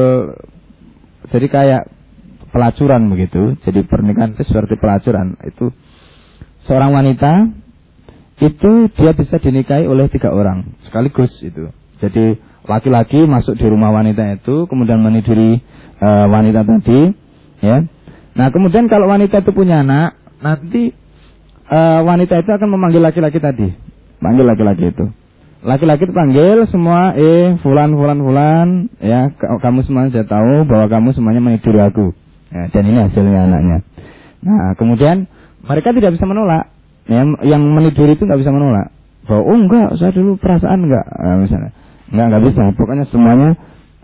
[1.28, 1.82] jadi kayak
[2.48, 3.60] pelacuran begitu.
[3.60, 5.36] Jadi pernikahan itu seperti pelacuran.
[5.44, 5.76] Itu
[6.64, 7.52] seorang wanita
[8.40, 11.68] itu dia bisa dinikahi oleh tiga orang sekaligus itu.
[12.00, 15.60] Jadi laki-laki masuk di rumah wanita itu kemudian meniduri
[16.00, 17.12] e, wanita tadi
[17.60, 17.84] ya
[18.34, 20.96] nah kemudian kalau wanita itu punya anak nanti
[21.68, 23.68] e, wanita itu akan memanggil laki-laki tadi
[24.18, 25.12] panggil laki-laki itu
[25.64, 28.68] laki-laki itu panggil semua eh fulan fulan fulan
[29.00, 32.12] ya kamu semua sudah tahu bahwa kamu semuanya meniduri aku
[32.52, 33.78] ya, dan ini hasilnya anaknya
[34.44, 35.24] nah kemudian
[35.64, 36.68] mereka tidak bisa menolak
[37.08, 38.92] ya, yang meniduri itu nggak bisa menolak
[39.24, 41.72] bahwa oh enggak saya dulu perasaan enggak nah, misalnya
[42.12, 42.62] Enggak, enggak bisa.
[42.76, 43.50] Pokoknya semuanya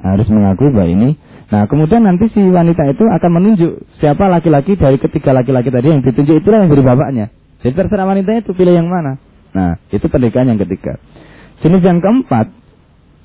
[0.00, 1.10] harus mengakui bahwa ini.
[1.50, 6.00] Nah, kemudian nanti si wanita itu akan menunjuk siapa laki-laki dari ketiga laki-laki tadi yang
[6.00, 7.26] ditunjuk itulah yang jadi bapaknya.
[7.60, 9.20] Jadi terserah wanita itu pilih yang mana.
[9.54, 10.96] Nah, itu pernikahan yang ketiga.
[11.60, 12.52] Jenis yang keempat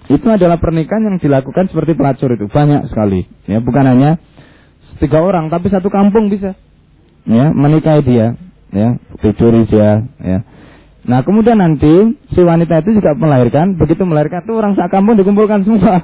[0.05, 3.25] itu adalah pernikahan yang dilakukan seperti pelacur itu banyak sekali.
[3.49, 4.21] Ya, bukan hanya
[5.01, 6.53] tiga orang, tapi satu kampung bisa.
[7.25, 8.37] Ya, menikahi dia,
[8.69, 10.39] ya, tidur dia, ya.
[11.05, 15.61] Nah kemudian nanti si wanita itu juga melahirkan, begitu melahirkan itu orang sak kampung dikumpulkan
[15.61, 16.01] semua.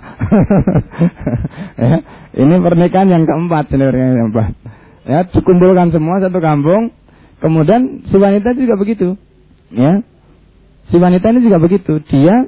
[1.81, 1.95] ya,
[2.37, 4.51] ini pernikahan yang keempat sebenarnya yang keempat.
[5.09, 6.93] Ya, dikumpulkan semua satu kampung.
[7.41, 9.17] Kemudian si wanita juga begitu.
[9.73, 10.05] Ya,
[10.91, 12.03] si wanita ini juga begitu.
[12.11, 12.45] Dia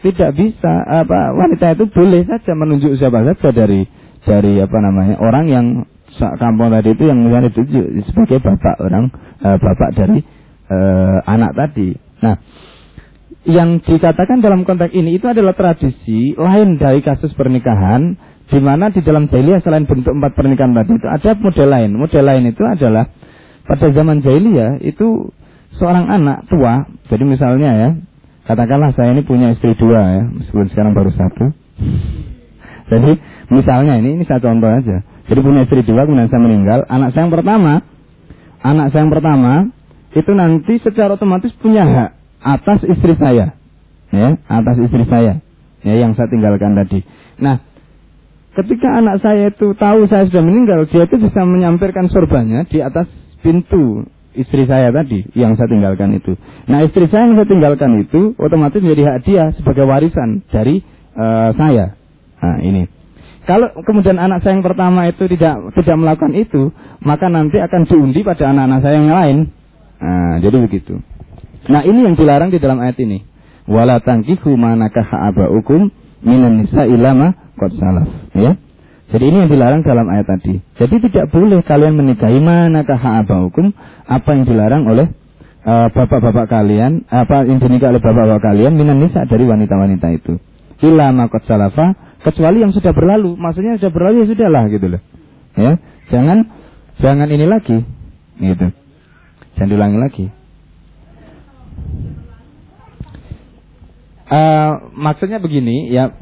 [0.00, 3.84] tidak bisa apa wanita itu boleh saja menunjuk siapa saja dari
[4.24, 5.66] dari apa namanya orang yang
[6.18, 9.12] kampung tadi itu yang misalnya ditunjuk sebagai bapak orang
[9.44, 10.18] uh, bapak dari
[10.72, 11.94] uh, anak tadi.
[12.20, 12.34] Nah,
[13.48, 18.16] yang dikatakan dalam konteks ini itu adalah tradisi lain dari kasus pernikahan
[18.50, 21.90] di mana di dalam jahiliyah selain bentuk empat pernikahan tadi itu ada model lain.
[21.94, 23.08] Model lain itu adalah
[23.64, 25.30] pada zaman jahiliyah itu
[25.76, 26.88] seorang anak tua.
[27.06, 27.88] Jadi misalnya ya,
[28.46, 31.54] katakanlah saya ini punya istri dua ya, meskipun sekarang baru satu.
[32.90, 33.12] Jadi
[33.54, 35.06] misalnya ini ini satu contoh aja.
[35.30, 37.72] Jadi punya istri dua kemudian saya meninggal, anak saya yang pertama,
[38.66, 39.52] anak saya yang pertama
[40.10, 42.10] itu nanti secara otomatis punya hak
[42.42, 43.54] atas istri saya.
[44.10, 45.38] Ya, atas istri saya.
[45.86, 47.06] Ya, yang saya tinggalkan tadi.
[47.38, 47.62] Nah,
[48.58, 53.06] ketika anak saya itu tahu saya sudah meninggal, dia itu bisa menyampaikan sorbannya di atas
[53.40, 54.04] pintu
[54.40, 56.34] istri saya tadi yang saya tinggalkan itu.
[56.66, 60.80] Nah, istri saya yang saya tinggalkan itu otomatis menjadi hak dia sebagai warisan dari
[61.14, 61.94] uh, saya.
[62.40, 62.88] Nah, ini.
[63.44, 66.72] Kalau kemudian anak saya yang pertama itu tidak tidak melakukan itu,
[67.04, 69.38] maka nanti akan diundi pada anak-anak saya yang lain.
[70.00, 70.94] Nah, jadi begitu.
[71.68, 73.26] Nah, ini yang dilarang di dalam ayat ini.
[73.68, 75.92] Wala tangkihu manakaha abaukum
[76.24, 77.36] minan nisa ilama
[78.34, 78.56] ya.
[79.10, 80.62] Jadi ini yang dilarang dalam ayat tadi.
[80.78, 83.74] Jadi tidak boleh kalian menikahi manakaha abaukum
[84.06, 85.10] apa yang dilarang oleh
[85.66, 90.38] uh, bapak-bapak kalian, apa yang dinikah oleh bapak-bapak kalian minan nisa dari wanita-wanita itu.
[90.80, 93.34] Ilama qad salafa kecuali yang sudah berlalu.
[93.34, 95.02] Maksudnya sudah berlalu ya sudahlah gitu loh.
[95.58, 95.72] Ya.
[96.14, 96.46] Jangan
[97.02, 97.82] jangan ini lagi
[98.38, 98.66] gitu.
[99.58, 100.26] Jangan diulangi lagi.
[104.30, 106.14] Uh, maksudnya begini, ya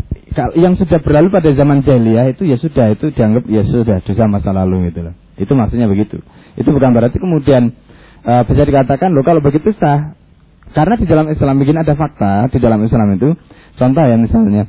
[0.57, 4.53] yang sudah berlalu pada zaman jahiliyah itu ya sudah itu dianggap ya sudah dosa masa
[4.53, 5.15] lalu gitu loh.
[5.41, 6.21] Itu maksudnya begitu.
[6.59, 7.73] Itu bukan berarti kemudian
[8.27, 10.15] uh, bisa dikatakan loh kalau begitu sah.
[10.69, 13.33] Karena di dalam Islam begini ada fakta di dalam Islam itu.
[13.79, 14.69] Contoh ya misalnya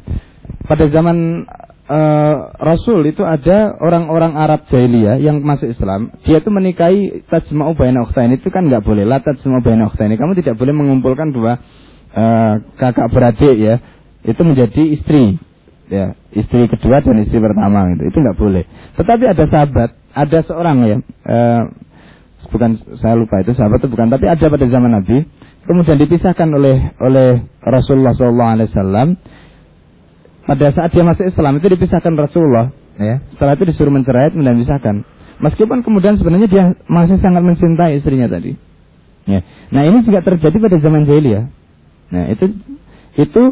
[0.63, 1.43] pada zaman
[1.89, 8.06] uh, Rasul itu ada orang-orang Arab jahiliyah yang masuk Islam, dia itu menikahi tajma'u baina
[8.06, 9.04] ukhtain itu kan nggak boleh.
[9.04, 10.13] La tajma'u baina ukhtain.
[10.13, 11.60] Kamu tidak boleh mengumpulkan dua
[12.13, 13.76] uh, kakak beradik ya.
[14.24, 15.49] Itu menjadi istri.
[15.89, 18.13] Ya, istri kedua dan istri pertama itu.
[18.13, 18.63] Itu nggak boleh.
[18.93, 21.62] Tetapi ada sahabat, ada seorang ya uh,
[22.54, 25.25] bukan saya lupa itu sahabat itu bukan, tapi ada pada zaman Nabi.
[25.65, 29.17] Kemudian dipisahkan oleh oleh Rasulullah SAW
[30.49, 35.06] pada saat dia masuk Islam itu dipisahkan Rasulullah ya setelah itu disuruh mencerai dan dipisahkan
[35.45, 38.58] meskipun kemudian sebenarnya dia masih sangat mencintai istrinya tadi
[39.30, 41.45] ya nah ini juga terjadi pada zaman jahiliyah
[42.10, 42.49] nah itu
[43.13, 43.43] itu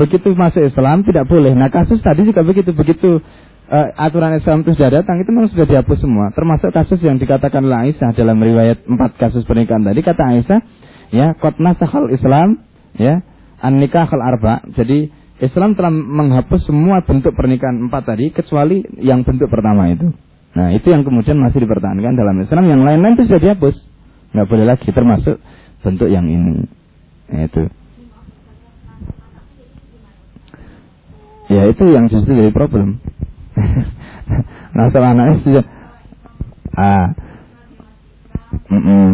[0.00, 1.52] begitu masuk Islam tidak boleh.
[1.52, 3.20] Nah kasus tadi juga begitu, begitu
[3.68, 6.32] uh, aturan Islam itu sudah datang itu memang sudah dihapus semua.
[6.32, 10.60] Termasuk kasus yang dikatakan Aisyah dalam riwayat empat kasus pernikahan tadi kata Aisyah,
[11.12, 12.64] ya kotna sahal Islam,
[12.96, 13.20] ya
[13.60, 14.64] an nikah arba.
[14.76, 20.14] Jadi Islam telah menghapus semua bentuk pernikahan empat tadi kecuali yang bentuk pertama itu.
[20.52, 22.64] Nah itu yang kemudian masih dipertahankan dalam Islam.
[22.68, 23.76] Yang lain-lain itu sudah dihapus,
[24.36, 25.36] nggak boleh lagi termasuk
[25.82, 26.68] bentuk yang ini.
[27.32, 27.81] Nah, itu.
[31.52, 32.96] Ya itu yang justru jadi problem.
[34.74, 35.64] nah setelah anaknya sudah
[36.72, 37.06] ah,
[38.72, 39.10] mm -mm.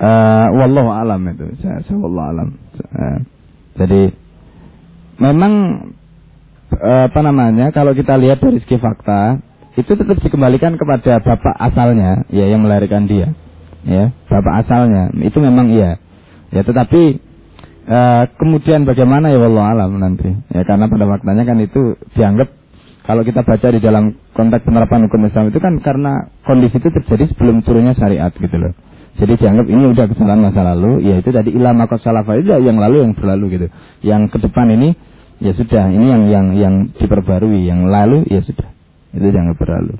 [0.00, 1.44] Uh, wallahu alam itu.
[1.60, 2.48] Saya, saya wallahu alam.
[2.88, 3.20] Uh,
[3.76, 4.16] jadi
[5.20, 5.52] memang
[6.72, 9.44] uh, apa namanya kalau kita lihat dari segi fakta
[9.76, 13.36] itu tetap dikembalikan kepada bapak asalnya ya yang melahirkan dia
[13.86, 16.00] ya bapak asalnya itu memang iya
[16.50, 17.18] ya tetapi
[17.86, 22.48] uh, kemudian bagaimana ya wallahu alam nanti ya karena pada faktanya kan itu dianggap
[23.06, 27.32] kalau kita baca di dalam konteks penerapan hukum Islam itu kan karena kondisi itu terjadi
[27.32, 28.74] sebelum turunnya syariat gitu loh
[29.20, 33.04] jadi dianggap ini udah kesalahan masa lalu, ya itu tadi makot salafa itu yang lalu
[33.04, 33.66] yang berlalu gitu.
[34.00, 34.96] Yang ke depan ini
[35.42, 38.70] ya sudah, ini yang yang yang diperbarui, yang lalu ya sudah.
[39.10, 39.98] Itu jangan berlalu.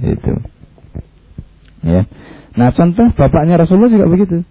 [0.00, 0.32] Itu.
[1.84, 2.08] Ya.
[2.58, 4.42] Nah, contoh bapaknya Rasulullah juga begitu.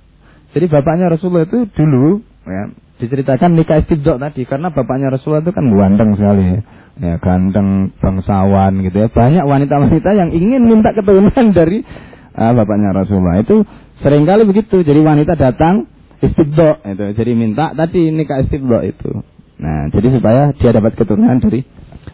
[0.58, 5.70] Jadi bapaknya Rasulullah itu dulu ya diceritakan nikah istibdok tadi karena bapaknya Rasulullah itu kan
[5.70, 6.58] ganteng sekali
[6.98, 7.22] ya.
[7.22, 11.86] ganteng bangsawan gitu ya banyak wanita-wanita yang ingin minta keturunan dari
[12.34, 13.62] uh, bapaknya Rasulullah itu
[13.98, 14.86] Seringkali begitu.
[14.86, 15.90] Jadi wanita datang
[16.22, 17.06] istibdo itu.
[17.18, 19.26] Jadi minta tadi nikah istibdo itu.
[19.58, 21.66] Nah, jadi supaya dia dapat keturunan dari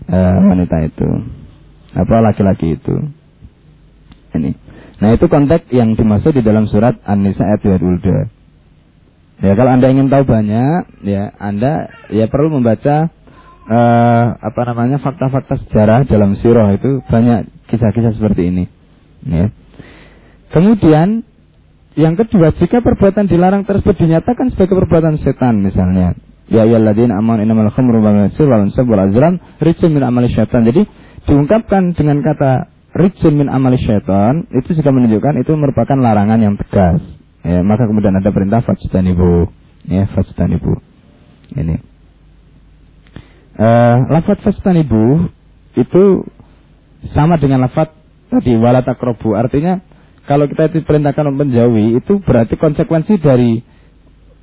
[0.07, 1.07] uh, wanita itu.
[1.91, 2.95] Apa laki-laki itu.
[4.33, 4.55] Ini.
[5.03, 9.43] Nah, itu konteks yang dimaksud di dalam surat An-Nisa ayat 22.
[9.43, 13.11] Ya, kalau Anda ingin tahu banyak, ya Anda ya perlu membaca
[13.67, 18.71] uh, apa namanya fakta-fakta sejarah dalam sirah itu banyak kisah-kisah seperti ini.
[19.27, 19.51] Ya.
[20.55, 21.27] Kemudian
[21.99, 26.15] yang kedua, jika perbuatan dilarang tersebut dinyatakan sebagai perbuatan setan misalnya.
[26.47, 30.63] Ya ayyuhalladzina amanu innamal khamru wal maisir wal ansab wal azlam rijsun min amali syaitan.
[30.63, 30.87] Jadi
[31.27, 37.01] diungkapkan dengan kata rijsun min amali syaitan itu juga menunjukkan itu merupakan larangan yang tegas.
[37.43, 39.51] Ya, maka kemudian ada perintah fajtanibu.
[39.89, 40.79] Ya, fajtanibu.
[41.59, 41.75] Ini.
[43.53, 45.29] Uh, lafaz fajtanibu
[45.77, 46.25] itu
[47.11, 47.91] sama dengan lafaz
[48.31, 49.81] tadi wala takrobu artinya
[50.23, 53.59] kalau kita diperintahkan menjauhi itu berarti konsekuensi dari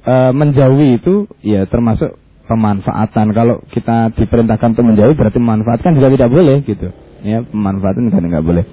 [0.05, 3.31] e, menjauhi itu ya termasuk pemanfaatan.
[3.31, 6.91] Kalau kita diperintahkan untuk menjauhi berarti memanfaatkan juga tidak boleh gitu.
[7.23, 8.65] Ya, pemanfaatan kan nggak boleh.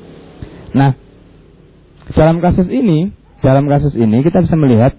[0.74, 0.98] Nah,
[2.18, 3.14] dalam kasus ini,
[3.46, 4.98] dalam kasus ini kita bisa melihat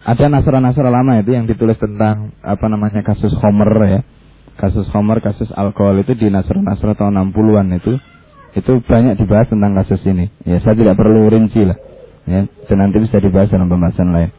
[0.00, 4.00] ada nasra-nasra lama itu yang ditulis tentang apa namanya kasus Homer ya.
[4.56, 7.96] Kasus Homer, kasus alkohol itu di nasra-nasra tahun 60-an itu
[8.50, 10.28] itu banyak dibahas tentang kasus ini.
[10.44, 11.78] Ya, saya tidak perlu rinci lah.
[12.28, 14.30] Ya, dan nanti bisa dibahas dalam pembahasan lain.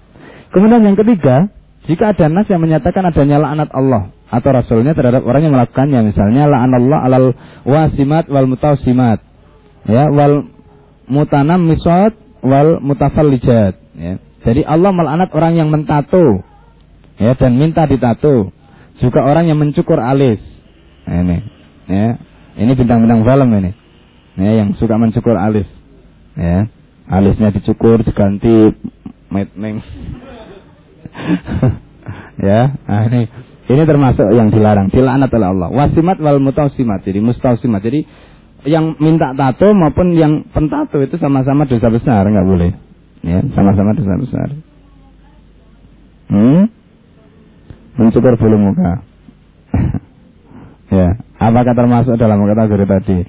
[0.52, 1.50] Kemudian yang ketiga,
[1.92, 6.48] jika ada nas yang menyatakan adanya laknat Allah atau Rasulnya terhadap orang yang melakukannya, misalnya
[6.48, 7.28] Allah alal
[7.68, 9.20] wasimat wal mutawsimat,
[9.84, 10.48] ya, wal
[11.12, 14.14] mutanam miswat wal mutafallijat, ya.
[14.48, 16.42] Jadi Allah melaknat orang yang mentato,
[17.20, 18.56] ya, dan minta ditato.
[19.04, 20.40] Juga orang yang mencukur alis.
[21.06, 21.38] Nah, ini,
[21.92, 22.08] ya.
[22.52, 23.72] Ini bintang-bintang film ini
[24.40, 25.68] ya, yang suka mencukur alis
[26.38, 26.68] ya
[27.12, 28.72] alisnya dicukur diganti
[29.32, 29.84] metneng
[32.48, 33.28] ya nah ini
[33.72, 35.70] ini termasuk yang dilarang dilaknat oleh Allah.
[35.72, 37.80] Wasimat wal mutausimat jadi mustausimat.
[37.80, 38.04] Jadi
[38.68, 42.72] yang minta tato maupun yang pentato itu sama-sama dosa besar nggak boleh.
[43.24, 44.50] Ya sama-sama dosa besar.
[46.32, 46.72] Hmm?
[48.00, 48.94] mencukur bulu muka.
[50.92, 53.24] Ya apakah termasuk dalam kategori tadi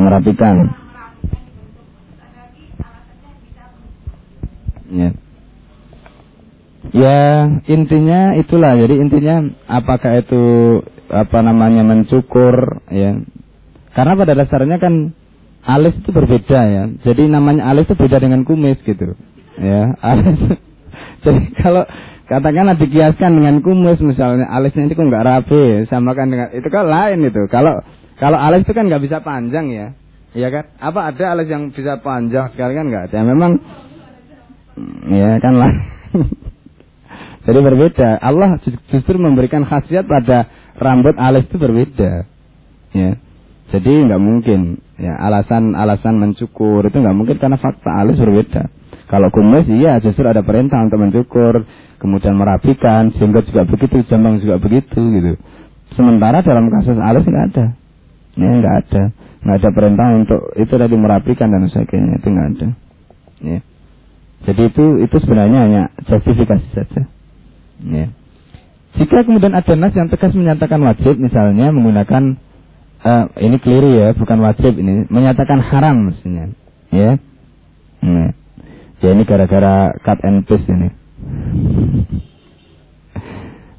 [0.00, 0.72] merapikan.
[4.90, 5.10] Ya.
[6.90, 7.20] Ya
[7.70, 8.74] intinya itulah.
[8.74, 10.42] Jadi intinya apakah itu
[11.10, 13.22] apa namanya mencukur ya.
[13.94, 15.14] Karena pada dasarnya kan
[15.62, 16.82] alis itu berbeda ya.
[17.06, 19.14] Jadi namanya alis itu beda dengan kumis gitu.
[19.60, 20.58] Ya alis.
[21.22, 21.86] Jadi kalau
[22.26, 26.86] katakanlah dikiaskan dengan kumis misalnya alisnya itu kok nggak rapi sama kan dengan itu kan
[26.86, 27.42] lain itu.
[27.46, 27.82] Kalau
[28.20, 29.86] kalau alis itu kan nggak bisa panjang ya,
[30.36, 30.68] iya kan?
[30.76, 33.18] Apa ada alis yang bisa panjang sekali kan nggak ada.
[33.24, 33.56] Memang,
[35.08, 35.72] ya kan lah.
[37.48, 38.20] Jadi berbeda.
[38.20, 38.60] Allah
[38.92, 42.28] justru memberikan khasiat pada rambut alis itu berbeda.
[42.92, 43.16] Ya.
[43.70, 48.68] Jadi nggak mungkin ya alasan alasan mencukur itu nggak mungkin karena fakta alis berbeda.
[49.08, 51.66] Kalau kumis iya justru ada perintah untuk mencukur,
[51.98, 55.32] kemudian merapikan, sehingga juga begitu, jambang juga begitu gitu.
[55.98, 57.66] Sementara dalam kasus alis nggak ada,
[58.38, 59.02] ya nggak ada,
[59.42, 62.68] nggak ada perintah untuk itu tadi merapikan dan sebagainya itu nggak ada.
[63.40, 63.58] Ya.
[64.40, 67.02] Jadi itu itu sebenarnya hanya justifikasi saja.
[67.84, 68.06] Ya.
[68.98, 72.36] Jika kemudian ada nas yang tegas menyatakan wajib, misalnya menggunakan
[73.06, 76.50] uh, ini keliru ya, bukan wajib ini, menyatakan haram mestinya,
[76.90, 77.20] ya.
[78.02, 78.34] Nah,
[78.98, 80.88] ya ini gara-gara cut and paste ini.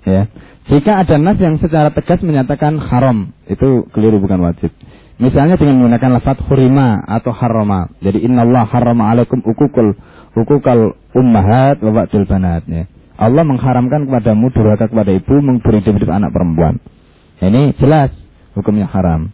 [0.16, 0.32] ya.
[0.72, 4.72] Jika ada nas yang secara tegas menyatakan haram, itu keliru bukan wajib.
[5.20, 7.92] Misalnya dengan menggunakan lafaz hurima atau harama.
[8.00, 9.94] Jadi Allah harama alaikum ukukul
[10.34, 12.88] ukukal ummahat wa ba'dul banat ya.
[13.22, 16.82] Allah mengharamkan kepadamu durhaka kepada ibu memberi hidup anak perempuan.
[17.38, 18.16] Ini jelas
[18.58, 19.30] hukumnya haram.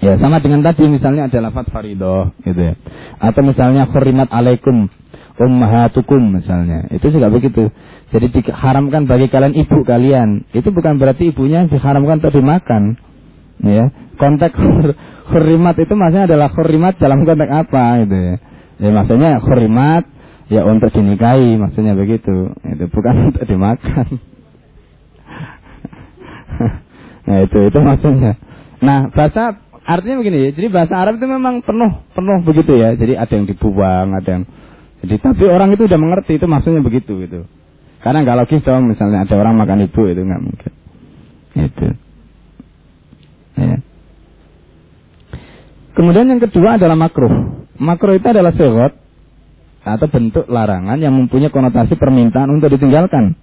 [0.00, 2.74] Ya sama dengan tadi misalnya ada lafaz faridoh gitu ya.
[3.20, 4.88] Atau misalnya khurimat alaikum
[5.38, 6.86] ummahatukum misalnya.
[6.94, 7.70] Itu juga begitu.
[8.14, 10.46] Jadi diharamkan bagi kalian ibu kalian.
[10.54, 12.94] Itu bukan berarti ibunya diharamkan untuk dimakan.
[13.62, 13.90] Ya.
[14.14, 14.54] Konteks
[15.30, 18.34] khurimat itu maksudnya adalah khurimat dalam konteks apa gitu ya.
[18.78, 20.04] Ya maksudnya khurimat
[20.50, 22.54] ya untuk dinikahi maksudnya begitu.
[22.62, 24.06] Itu bukan untuk dimakan.
[27.24, 28.36] Nah itu itu maksudnya.
[28.84, 29.56] Nah bahasa
[29.88, 30.50] artinya begini ya.
[30.52, 32.92] Jadi bahasa Arab itu memang penuh penuh begitu ya.
[32.96, 34.44] Jadi ada yang dibuang, ada yang
[35.02, 37.48] jadi tapi orang itu udah mengerti itu maksudnya begitu gitu.
[38.04, 40.72] Karena nggak logis dong misalnya ada orang makan ibu itu nggak mungkin.
[41.54, 41.86] Itu.
[43.56, 43.76] Ya.
[45.94, 47.64] Kemudian yang kedua adalah makruh.
[47.78, 48.92] Makruh itu adalah segot
[49.84, 53.36] atau bentuk larangan yang mempunyai konotasi permintaan untuk ditinggalkan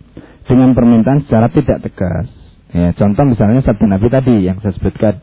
[0.50, 2.28] dengan permintaan secara tidak tegas.
[2.74, 5.22] Ya, contoh misalnya sabda Nabi tadi yang saya sebutkan.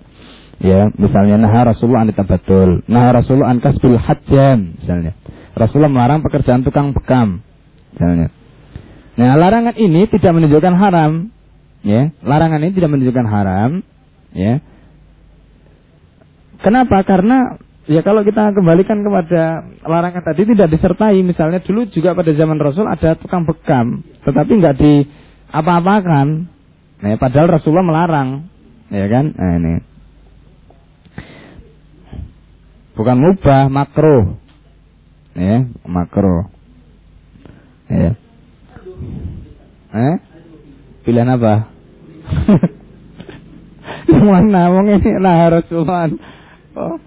[0.59, 5.15] Ya, misalnya nah Rasulullah an tabatul, nah Rasulullah an kasbil hajjam misalnya.
[5.59, 7.43] Rasulullah melarang pekerjaan tukang bekam.
[9.19, 11.35] Nah, larangan ini tidak menunjukkan haram,
[11.83, 12.15] ya.
[12.23, 13.71] Larangan ini tidak menunjukkan haram,
[14.31, 14.63] ya.
[16.63, 17.03] Kenapa?
[17.03, 17.59] Karena
[17.91, 22.87] ya kalau kita kembalikan kepada larangan tadi tidak disertai misalnya dulu juga pada zaman Rasul
[22.87, 25.07] ada tukang bekam, tetapi nggak di
[25.51, 26.59] apa-apakan
[26.99, 28.51] Nah, padahal Rasulullah melarang,
[28.91, 29.31] ya kan?
[29.31, 29.75] Nah, ini.
[32.99, 34.43] Bukan mubah, makro.
[35.39, 36.51] Ya, makro.
[37.87, 38.19] Ya.
[39.95, 40.17] Eh?
[41.07, 41.71] Pilihan apa?
[44.29, 46.11] Mana wong ini lah Rasulullah.
[46.75, 46.99] Oh.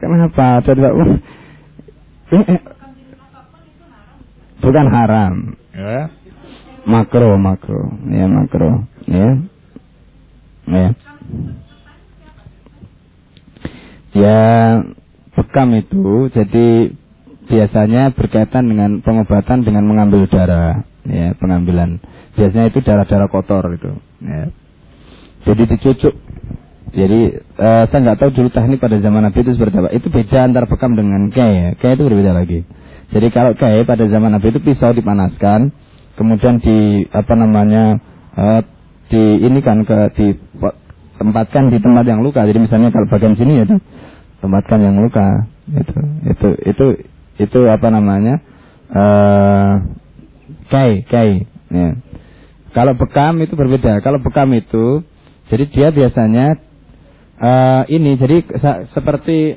[0.00, 0.64] Kenapa?
[0.64, 0.88] Coba.
[2.32, 2.60] Eh,
[4.64, 5.54] bukan haram.
[5.76, 6.10] Ya
[6.84, 9.40] makro makro ya makro ya
[10.68, 10.86] ya
[14.12, 14.38] ya
[15.54, 16.90] bekam itu jadi
[17.46, 22.02] biasanya berkaitan dengan pengobatan dengan mengambil darah ya pengambilan.
[22.34, 24.50] Biasanya itu darah-darah kotor itu ya.
[25.46, 26.10] Jadi dicucuk.
[26.90, 27.20] Jadi
[27.54, 29.94] uh, saya nggak tahu dulu teknik pada zaman Nabi itu seperti apa.
[29.94, 31.68] Itu beda antara bekam dengan kei ya.
[31.78, 32.66] Kei itu berbeda lagi.
[33.14, 35.70] Jadi kalau kei pada zaman Nabi itu pisau dipanaskan
[36.18, 38.02] kemudian di apa namanya
[38.34, 38.58] uh,
[39.06, 40.34] di ini kan ke di
[41.14, 42.42] tempatkan di tempat yang luka.
[42.42, 43.70] Jadi misalnya kalau bagian sini ya
[44.44, 46.86] tempatkan yang luka itu itu itu
[47.40, 48.44] itu apa namanya
[48.92, 49.80] uh,
[50.68, 51.96] kai kai ya.
[52.76, 55.00] kalau bekam itu berbeda kalau bekam itu
[55.48, 56.60] jadi dia biasanya
[57.40, 58.44] uh, ini jadi
[58.92, 59.56] seperti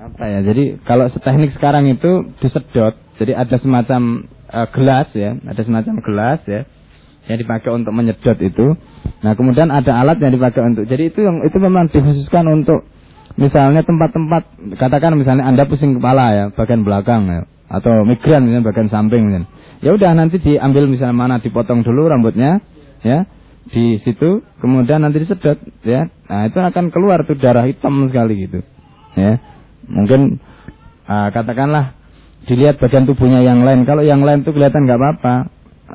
[0.00, 5.60] apa ya jadi kalau seteknik sekarang itu disedot jadi ada semacam uh, gelas ya, ada
[5.64, 6.66] semacam gelas ya
[7.30, 8.74] yang dipakai untuk menyedot itu.
[9.22, 10.90] Nah, kemudian ada alat yang dipakai untuk.
[10.90, 12.82] Jadi itu yang itu memang dikhususkan untuk
[13.38, 14.42] misalnya tempat-tempat
[14.76, 19.46] katakan misalnya Anda pusing kepala ya, bagian belakang ya, atau migran misalnya bagian samping.
[19.82, 22.62] Ya udah nanti diambil misalnya mana dipotong dulu rambutnya
[23.02, 23.26] ya
[23.72, 25.54] di situ kemudian nanti disedot
[25.86, 28.58] ya nah itu akan keluar tuh darah hitam sekali gitu
[29.14, 29.38] ya
[29.86, 30.42] mungkin
[31.06, 31.94] uh, katakanlah
[32.46, 33.86] dilihat bagian tubuhnya yang lain.
[33.86, 35.34] Kalau yang lain tuh kelihatan nggak apa-apa.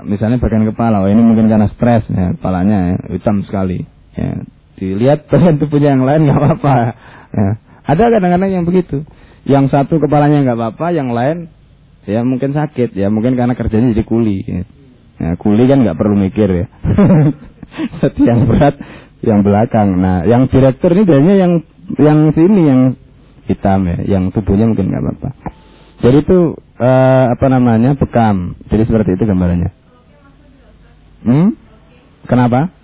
[0.06, 3.82] Misalnya bagian kepala, oh ini mungkin karena stres ya, kepalanya ya, hitam sekali.
[4.14, 4.46] Ya.
[4.78, 6.76] Dilihat bagian tubuhnya yang lain nggak apa-apa.
[7.34, 7.52] Ya.
[7.88, 9.04] Ada kadang-kadang yang begitu.
[9.48, 11.50] Yang satu kepalanya nggak apa-apa, yang lain
[12.08, 14.44] ya mungkin sakit ya, mungkin karena kerjanya jadi kuli.
[14.46, 14.64] Ya,
[15.18, 16.66] ya kuli kan nggak perlu mikir ya.
[18.02, 18.76] Setiap berat
[19.26, 19.98] yang belakang.
[19.98, 21.54] Nah, yang direktur ini biasanya yang
[21.98, 22.82] yang sini yang
[23.48, 25.30] hitam ya, yang tubuhnya mungkin nggak apa-apa.
[25.98, 28.54] Jadi itu uh, apa namanya bekam.
[28.70, 29.72] Jadi seperti itu gambarannya.
[31.26, 31.50] Hmm?
[32.30, 32.77] Kenapa?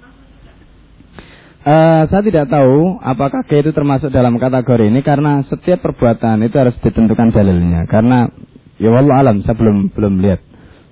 [1.64, 6.76] Uh, saya tidak tahu apakah itu termasuk dalam kategori ini karena setiap perbuatan itu harus
[6.84, 7.88] ditentukan dalilnya.
[7.88, 8.28] Karena
[8.76, 10.44] ya wallah alam saya belum belum lihat.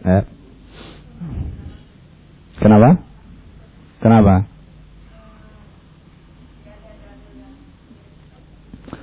[0.08, 0.24] Eh.
[2.64, 3.04] Kenapa?
[4.00, 4.48] Kenapa?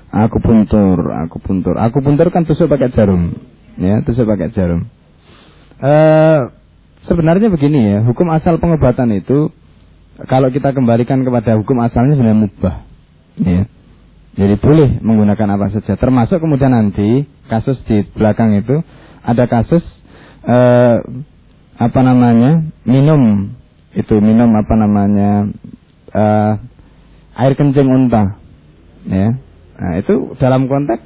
[0.09, 1.77] Aku puntur, aku puntur.
[1.77, 3.37] Aku puntur kan tusuk pakai jarum.
[3.77, 4.89] Ya, tusuk pakai jarum.
[5.79, 6.49] Uh,
[7.05, 9.53] sebenarnya begini ya, hukum asal pengobatan itu
[10.27, 12.75] kalau kita kembalikan kepada hukum asalnya sebenarnya mubah.
[13.39, 13.71] Ya.
[14.35, 15.95] Jadi boleh menggunakan apa saja.
[15.95, 18.83] Termasuk kemudian nanti kasus di belakang itu
[19.23, 19.83] ada kasus
[20.43, 20.97] eh,
[21.79, 23.55] apa namanya minum
[23.95, 25.47] itu minum apa namanya
[26.11, 26.53] eh,
[27.39, 28.43] air kencing unta.
[29.07, 29.39] Ya.
[29.79, 31.03] Nah itu dalam konteks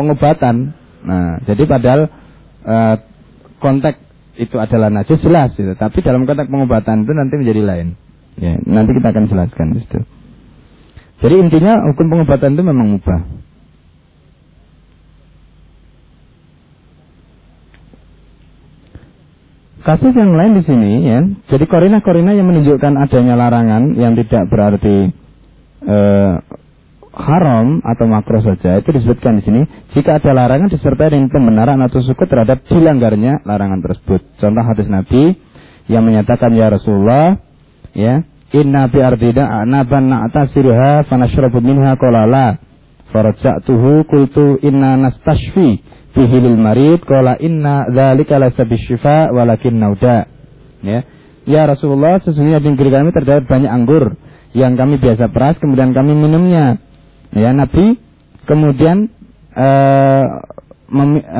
[0.00, 0.72] pengobatan.
[1.04, 2.08] Nah jadi padahal
[2.64, 2.96] eh,
[3.60, 4.00] konteks
[4.40, 5.76] itu adalah najis jelas itu.
[5.76, 7.88] Tapi dalam konteks pengobatan itu nanti menjadi lain.
[8.34, 9.98] Ya, nanti kita akan jelaskan itu.
[11.22, 13.20] Jadi intinya hukum pengobatan itu memang mubah.
[19.84, 21.20] Kasus yang lain di sini ya,
[21.52, 25.12] jadi korina-korina yang menunjukkan adanya larangan yang tidak berarti
[25.84, 26.34] eh,
[27.12, 29.60] haram atau makro saja itu disebutkan di sini.
[29.92, 34.24] Jika ada larangan disertai dengan pembenaran atau suku terhadap dilanggarnya larangan tersebut.
[34.40, 35.36] Contoh hadis Nabi
[35.92, 37.43] yang menyatakan ya Rasulullah
[37.94, 38.22] ya.
[38.54, 42.46] Inna bi ardina anaban na'tasiruha fanashrabu minha qala la
[43.10, 45.82] faraja'tuhu qultu inna nastashfi
[46.14, 50.30] fihi lil marid qala inna dzalika laysa bisyifa walakin nauda.
[50.86, 51.02] Ya.
[51.44, 54.16] Ya Rasulullah sesungguhnya di negeri kami terdapat banyak anggur
[54.54, 56.78] yang kami biasa peras kemudian kami minumnya.
[57.34, 57.98] Ya Nabi
[58.46, 59.10] kemudian
[59.58, 60.24] uh,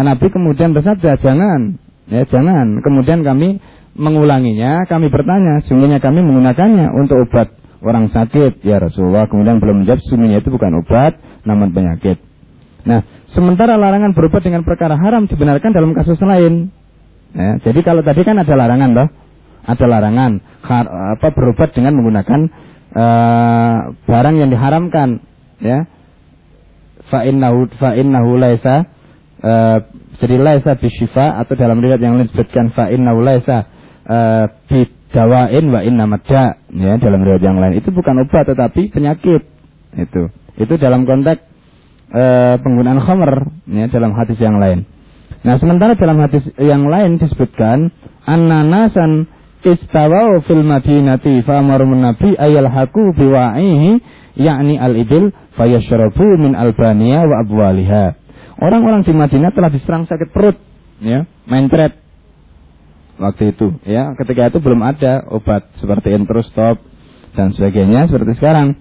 [0.02, 1.78] Nabi kemudian bersabda jangan.
[2.10, 2.82] Ya jangan.
[2.82, 3.62] Kemudian kami
[3.94, 8.62] mengulanginya, kami bertanya, sungguhnya kami menggunakannya untuk obat orang sakit.
[8.66, 12.18] Ya Rasulullah, kemudian belum menjawab, sungguhnya itu bukan obat, namun penyakit.
[12.84, 13.00] Nah,
[13.32, 16.68] sementara larangan berobat dengan perkara haram dibenarkan dalam kasus lain.
[17.34, 19.08] Ya, jadi kalau tadi kan ada larangan, loh,
[19.64, 20.32] ada larangan
[20.62, 20.84] har,
[21.18, 22.40] apa berobat dengan menggunakan
[22.92, 25.24] uh, barang yang diharamkan,
[25.62, 25.88] ya.
[27.04, 28.88] Fa innahu fa innahu laisa
[29.44, 29.78] uh,
[30.16, 33.68] jadi laisa bisyifa atau dalam riwayat yang lain disebutkan fa innahu laisa
[34.08, 37.80] uh, bidawain wa inna madda ya dalam riwayat yang lain.
[37.80, 39.42] Itu bukan obat tetapi penyakit.
[39.94, 40.30] Itu.
[40.60, 41.40] Itu dalam konteks
[42.12, 43.32] uh, penggunaan khamr
[43.68, 44.86] ya dalam hadis yang lain.
[45.44, 47.92] Nah sementara dalam hadis yang lain disebutkan
[48.24, 49.28] ananasan
[49.64, 53.90] istawau fil madinati fa nabi ayal haku biwa'ihi
[54.36, 58.04] yakni al-ibil fayashrabu min albania wa abwaliha.
[58.54, 60.56] Orang-orang di Madinah telah diserang sakit perut
[61.02, 62.03] ya mencret
[63.18, 63.74] waktu itu.
[63.86, 66.80] Ya ketika itu belum ada obat seperti entrostop
[67.34, 68.78] dan sebagainya seperti sekarang.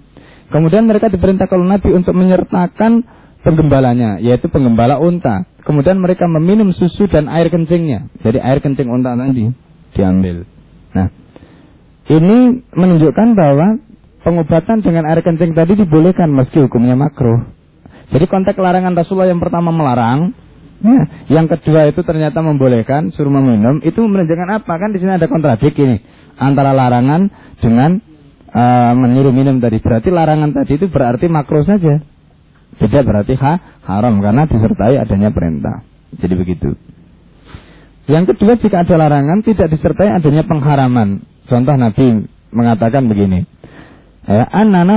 [0.54, 3.02] Kemudian mereka diperintah kalau Nabi untuk menyertakan
[3.42, 5.50] penggembalanya yaitu penggembala unta.
[5.64, 8.12] Kemudian mereka meminum susu dan air kencingnya.
[8.22, 9.50] Jadi air kencing unta tadi
[9.96, 10.46] diambil.
[10.94, 11.08] Nah
[12.12, 13.80] ini menunjukkan bahwa
[14.22, 17.48] pengobatan dengan air kencing tadi dibolehkan meski hukumnya makruh.
[18.12, 20.43] Jadi konteks larangan Rasulullah yang pertama melarang
[20.84, 21.04] Ya,
[21.40, 23.80] yang kedua itu ternyata membolehkan suruh meminum.
[23.88, 24.74] Itu menunjukkan apa?
[24.76, 26.04] Kan di sini ada kontradik ini.
[26.36, 27.32] Antara larangan
[27.64, 28.04] dengan
[28.52, 29.80] uh, menyuruh minum tadi.
[29.80, 32.04] Berarti larangan tadi itu berarti makro saja.
[32.84, 34.20] Tidak berarti ha, haram.
[34.20, 35.88] Karena disertai adanya perintah.
[36.20, 36.76] Jadi begitu.
[38.12, 41.24] Yang kedua jika ada larangan tidak disertai adanya pengharaman.
[41.48, 43.48] Contoh Nabi mengatakan begini.
[44.24, 44.48] Ya,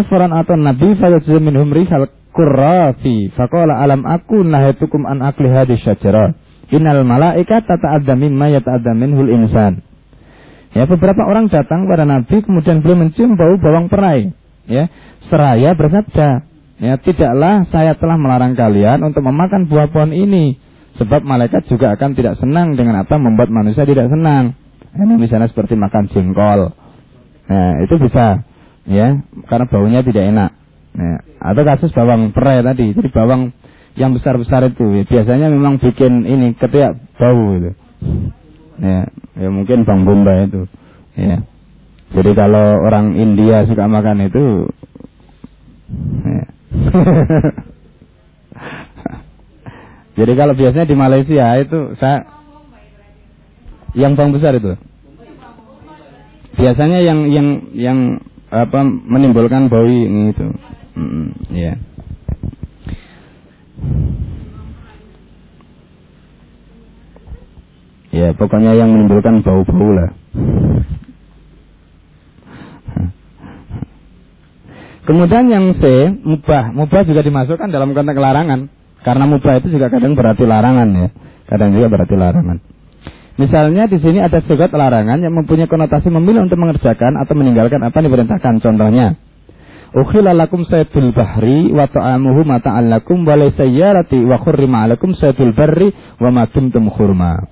[0.07, 6.37] foran atau Nabi fayajzu minhum rihal kurrafi faqala alam aku nahatukum an akli hadis syajara?
[6.68, 9.80] Innal malaika tata'adda mimma yata'adda minhul insan.
[10.76, 14.37] Ya beberapa orang datang pada nabi kemudian beliau mencium bau bawang perai.
[14.68, 14.93] Ya
[15.32, 16.45] seraya bersabda
[16.76, 20.61] ya tidaklah saya telah melarang kalian untuk memakan buah pohon ini
[21.01, 24.53] sebab malaikat juga akan tidak senang dengan apa membuat manusia tidak senang.
[24.93, 26.76] Ini misalnya seperti makan jengkol.
[27.49, 28.45] Nah itu bisa.
[28.87, 29.18] Ya
[29.51, 30.51] karena baunya tidak enak
[30.97, 32.97] Nah, atau kasus bawang perai tadi.
[32.97, 33.53] Jadi bawang
[33.97, 37.72] yang besar-besar itu ya, biasanya memang bikin ini ketiak bau itu.
[38.80, 40.68] Ya, ya mungkin bang bomba itu.
[41.16, 41.44] Ya.
[42.16, 44.72] Jadi kalau orang India suka makan itu
[46.24, 46.44] ya.
[50.16, 52.24] Jadi kalau biasanya di Malaysia itu saya
[53.92, 54.76] yang bang besar itu.
[56.57, 57.99] Biasanya yang yang yang
[58.49, 60.47] apa menimbulkan bau ini itu.
[60.97, 61.76] Hmm, ya.
[68.16, 70.16] Ya, pokoknya yang menimbulkan bau-bau lah.
[75.05, 75.84] Kemudian yang C,
[76.24, 76.72] mubah.
[76.72, 78.72] Mubah juga dimasukkan dalam konteks larangan.
[79.05, 81.09] Karena mubah itu juga kadang berarti larangan ya.
[81.47, 82.59] Kadang juga berarti larangan.
[83.36, 87.94] Misalnya di sini ada segot larangan yang mempunyai konotasi memilih untuk mengerjakan atau meninggalkan apa
[88.01, 88.64] yang diperintahkan.
[88.64, 89.20] Contohnya,
[89.97, 90.61] Ukhila lakum
[91.16, 95.88] bahri wa ta'amuhu mata'an lakum wa sayyarati wa khurrima alakum saydul barri
[96.20, 97.49] wa ma dumtum khurma.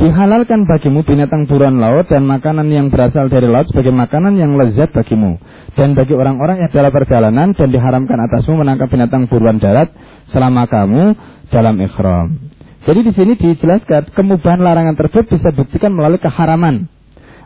[0.00, 4.88] Dihalalkan bagimu binatang buruan laut dan makanan yang berasal dari laut sebagai makanan yang lezat
[4.96, 5.36] bagimu.
[5.76, 9.92] Dan bagi orang-orang yang dalam perjalanan dan diharamkan atasmu menangkap binatang buruan darat
[10.32, 11.12] selama kamu
[11.52, 12.40] dalam ikhram.
[12.88, 16.88] Jadi di sini dijelaskan kemubahan larangan tersebut bisa buktikan melalui keharaman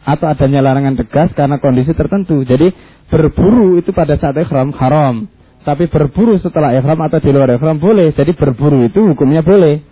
[0.08, 2.40] atau adanya larangan tegas karena kondisi tertentu.
[2.48, 2.72] Jadi
[3.12, 5.28] berburu itu pada saat ikhram haram,
[5.68, 8.16] tapi berburu setelah ikhram atau di luar ikhram boleh.
[8.16, 9.84] Jadi berburu itu hukumnya boleh.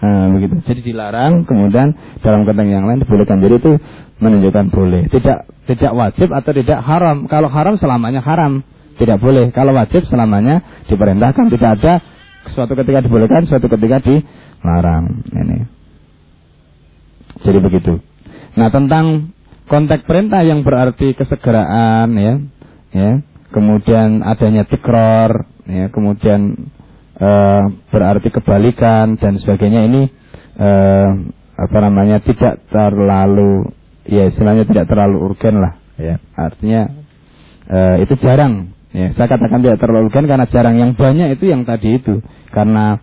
[0.00, 0.64] Nah, begitu.
[0.64, 1.92] Jadi dilarang, kemudian
[2.24, 3.44] dalam konteks yang lain dibolehkan.
[3.44, 3.72] Jadi itu
[4.24, 5.12] menunjukkan boleh.
[5.12, 5.38] Tidak
[5.68, 7.28] tidak wajib atau tidak haram.
[7.28, 8.64] Kalau haram selamanya haram,
[8.96, 9.52] tidak boleh.
[9.52, 11.52] Kalau wajib selamanya diperintahkan.
[11.52, 12.00] Tidak ada
[12.48, 15.20] suatu ketika dibolehkan, suatu ketika dilarang.
[15.36, 15.68] Ini.
[17.44, 18.00] Jadi begitu.
[18.56, 19.36] Nah, tentang
[19.70, 22.34] konteks perintah yang berarti kesegeraan ya,
[22.90, 23.10] ya.
[23.50, 26.70] Kemudian adanya tikror, ya, kemudian
[27.18, 29.86] uh, berarti kebalikan dan sebagainya.
[29.86, 30.02] Ini
[30.58, 31.08] uh,
[31.54, 33.70] apa namanya tidak terlalu
[34.06, 36.18] ya istilahnya tidak terlalu urgen lah ya.
[36.34, 36.90] Artinya
[37.70, 39.14] uh, itu jarang ya.
[39.14, 40.78] Saya katakan tidak terlalu urgen karena jarang.
[40.78, 42.22] Yang banyak itu yang tadi itu.
[42.50, 42.98] Karena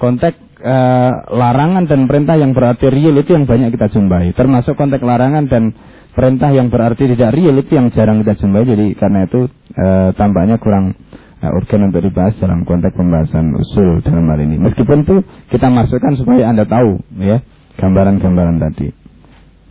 [0.00, 5.02] konteks uh, larangan dan perintah yang berarti real itu yang banyak kita jumpai termasuk konteks
[5.02, 5.74] larangan dan
[6.12, 10.60] perintah yang berarti tidak real itu yang jarang kita jumpai jadi karena itu uh, tampaknya
[10.60, 10.94] kurang
[11.42, 14.56] uh, urgen untuk dibahas dalam konteks pembahasan usul dalam hal ini.
[14.62, 15.16] Meskipun itu
[15.50, 17.42] kita masukkan supaya Anda tahu ya
[17.76, 18.88] gambaran-gambaran tadi.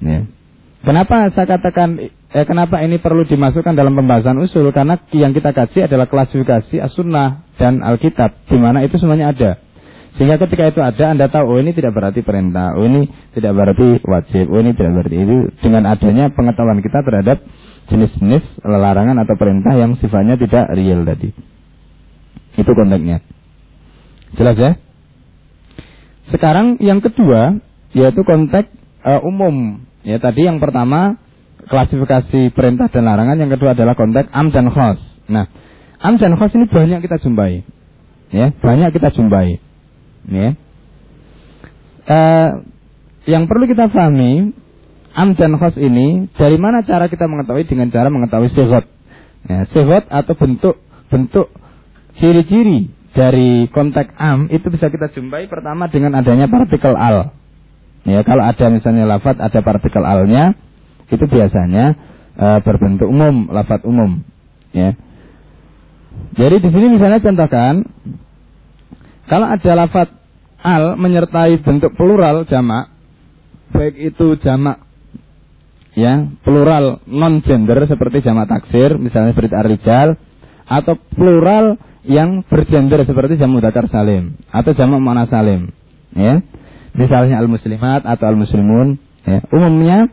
[0.02, 0.26] Ya.
[0.82, 4.74] Kenapa saya katakan eh, kenapa ini perlu dimasukkan dalam pembahasan usul?
[4.74, 9.62] Karena yang kita kasih adalah klasifikasi as-sunnah dan Alkitab, di mana itu semuanya ada.
[10.20, 14.04] Sehingga ketika itu ada, Anda tahu, oh ini tidak berarti perintah, oh ini tidak berarti
[14.04, 15.38] wajib, oh ini tidak berarti itu.
[15.64, 17.38] Dengan adanya pengetahuan kita terhadap
[17.88, 21.32] jenis-jenis larangan atau perintah yang sifatnya tidak real tadi.
[22.60, 23.24] Itu konteksnya.
[24.36, 24.72] Jelas ya?
[26.32, 27.60] Sekarang yang kedua
[27.92, 28.72] yaitu konteks
[29.04, 29.84] uh, umum.
[30.04, 31.20] Ya tadi yang pertama
[31.72, 35.00] klasifikasi perintah dan larangan, yang kedua adalah konteks am dan khos.
[35.32, 35.48] Nah,
[36.04, 37.64] am dan khos ini banyak kita jumpai.
[38.32, 39.60] Ya, banyak kita jumpai.
[40.30, 40.50] Ya.
[42.06, 42.50] Uh,
[43.30, 44.58] yang perlu kita pahami
[45.14, 48.86] am dan khos ini dari mana cara kita mengetahui dengan cara mengetahui sehot.
[49.42, 50.78] Ya, atau bentuk
[51.10, 51.50] bentuk
[52.20, 57.32] Ciri-ciri dari konteks am itu bisa kita jumpai pertama dengan adanya partikel al.
[58.04, 60.58] Ya, kalau ada misalnya lafat ada partikel alnya,
[61.08, 61.96] itu biasanya
[62.34, 64.26] e, berbentuk umum, lafat umum.
[64.74, 64.98] Ya.
[66.36, 67.88] Jadi di sini misalnya contohkan,
[69.32, 70.12] kalau ada lafat
[70.60, 72.92] al menyertai bentuk plural jamak,
[73.72, 74.84] baik itu jamak
[75.96, 80.20] ya plural non gender seperti jamak taksir misalnya seperti arijal
[80.68, 85.72] atau plural yang bergender seperti jamu dakar salim atau jamu mana salim
[86.12, 86.44] ya.
[86.92, 89.40] Misalnya al muslimat atau al muslimun ya.
[89.48, 90.12] Umumnya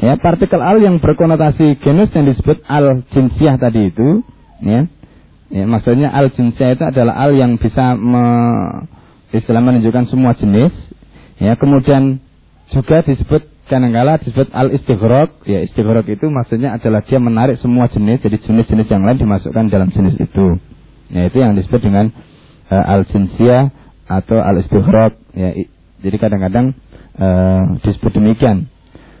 [0.00, 4.24] ya partikel al yang berkonotasi genus yang disebut al jinsiah tadi itu
[4.64, 4.88] ya
[5.48, 8.24] ya maksudnya al jinsiah itu adalah al yang bisa me,
[9.32, 10.72] istilah menunjukkan semua jenis
[11.40, 12.20] ya kemudian
[12.72, 18.20] juga disebut kadang-kala disebut al istighraq ya istighraq itu maksudnya adalah dia menarik semua jenis
[18.20, 20.60] jadi jenis-jenis yang lain dimasukkan dalam jenis itu
[21.08, 22.12] Ya, itu yang disebut dengan
[22.68, 23.72] uh, al-jinsiyah
[24.08, 25.16] atau al-istighraq.
[25.32, 25.56] Ya,
[26.04, 26.76] jadi kadang-kadang
[27.16, 28.68] uh, disebut demikian.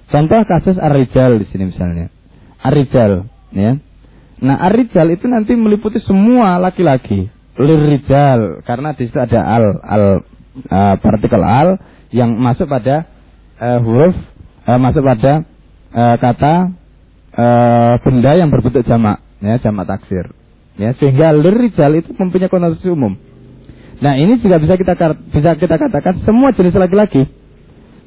[0.08, 2.12] Contoh kasus ar-rijal di sini misalnya.
[2.60, 3.80] Ar-rijal, ya.
[4.38, 7.26] Nah, ar-rijal itu nanti meliputi semua laki-laki.
[7.58, 10.04] Lir-rijal karena di situ ada al al
[10.62, 11.82] uh, partikel al
[12.14, 13.02] yang masuk pada
[13.58, 14.14] uh, huruf
[14.62, 15.42] uh, masuk pada
[15.90, 16.70] uh, kata
[17.34, 20.30] uh, benda yang berbentuk jamak, ya, jamak taksir.
[20.78, 23.18] Ya, sehingga lirijal itu mempunyai konotasi umum.
[23.98, 24.94] Nah, ini juga bisa kita
[25.34, 27.26] bisa kita katakan semua jenis laki-laki.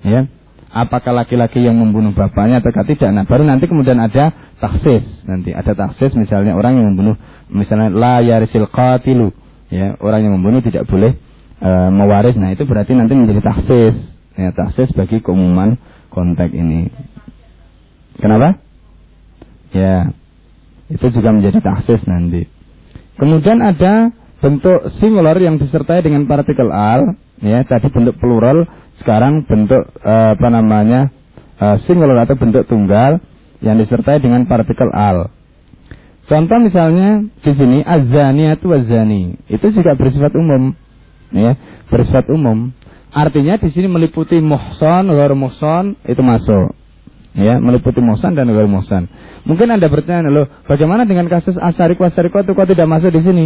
[0.07, 0.31] Ya.
[0.71, 3.11] Apakah laki-laki yang membunuh bapaknya atau tidak?
[3.11, 5.03] Nah, baru nanti kemudian ada taksis.
[5.25, 7.17] Nanti ada taksis misalnya orang yang membunuh
[7.49, 9.33] misalnya la yarisil qatilu.
[9.73, 11.17] Ya, orang yang membunuh tidak boleh
[11.57, 12.35] e, mewaris.
[12.37, 13.95] Nah, itu berarti nanti menjadi taksis.
[14.37, 15.79] Ya, taksis bagi keumuman
[16.13, 16.91] konteks ini.
[18.19, 18.59] Kenapa?
[19.71, 20.11] Ya,
[20.91, 22.45] itu juga menjadi taksis nanti.
[23.15, 24.11] Kemudian ada
[24.43, 28.67] bentuk singular yang disertai dengan partikel al, ya tadi bentuk plural,
[28.99, 31.13] sekarang bentuk uh, apa namanya
[31.61, 33.23] uh, singular atau bentuk tunggal
[33.61, 35.29] yang disertai dengan partikel al.
[36.25, 40.73] Contoh misalnya di sini azaniatu wazani itu juga bersifat umum,
[41.33, 41.57] ya
[41.89, 42.73] bersifat umum.
[43.11, 46.71] Artinya di sini meliputi muhson, luar muhson itu masuk.
[47.31, 49.07] Ya, meliputi muhson dan luar muhson.
[49.43, 53.45] Mungkin Anda bertanya, loh, bagaimana dengan kasus asarik wasarikotu kok tidak masuk di sini?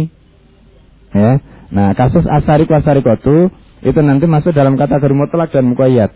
[1.14, 1.42] Ya.
[1.70, 3.50] Nah, kasus asarik wasarikotu
[3.82, 6.14] itu nanti masuk dalam kategori mutlak dan mukoyat.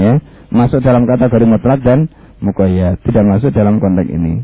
[0.00, 2.08] Ya, masuk dalam kategori mutlak dan
[2.42, 4.42] mukoyat, tidak masuk dalam konteks ini.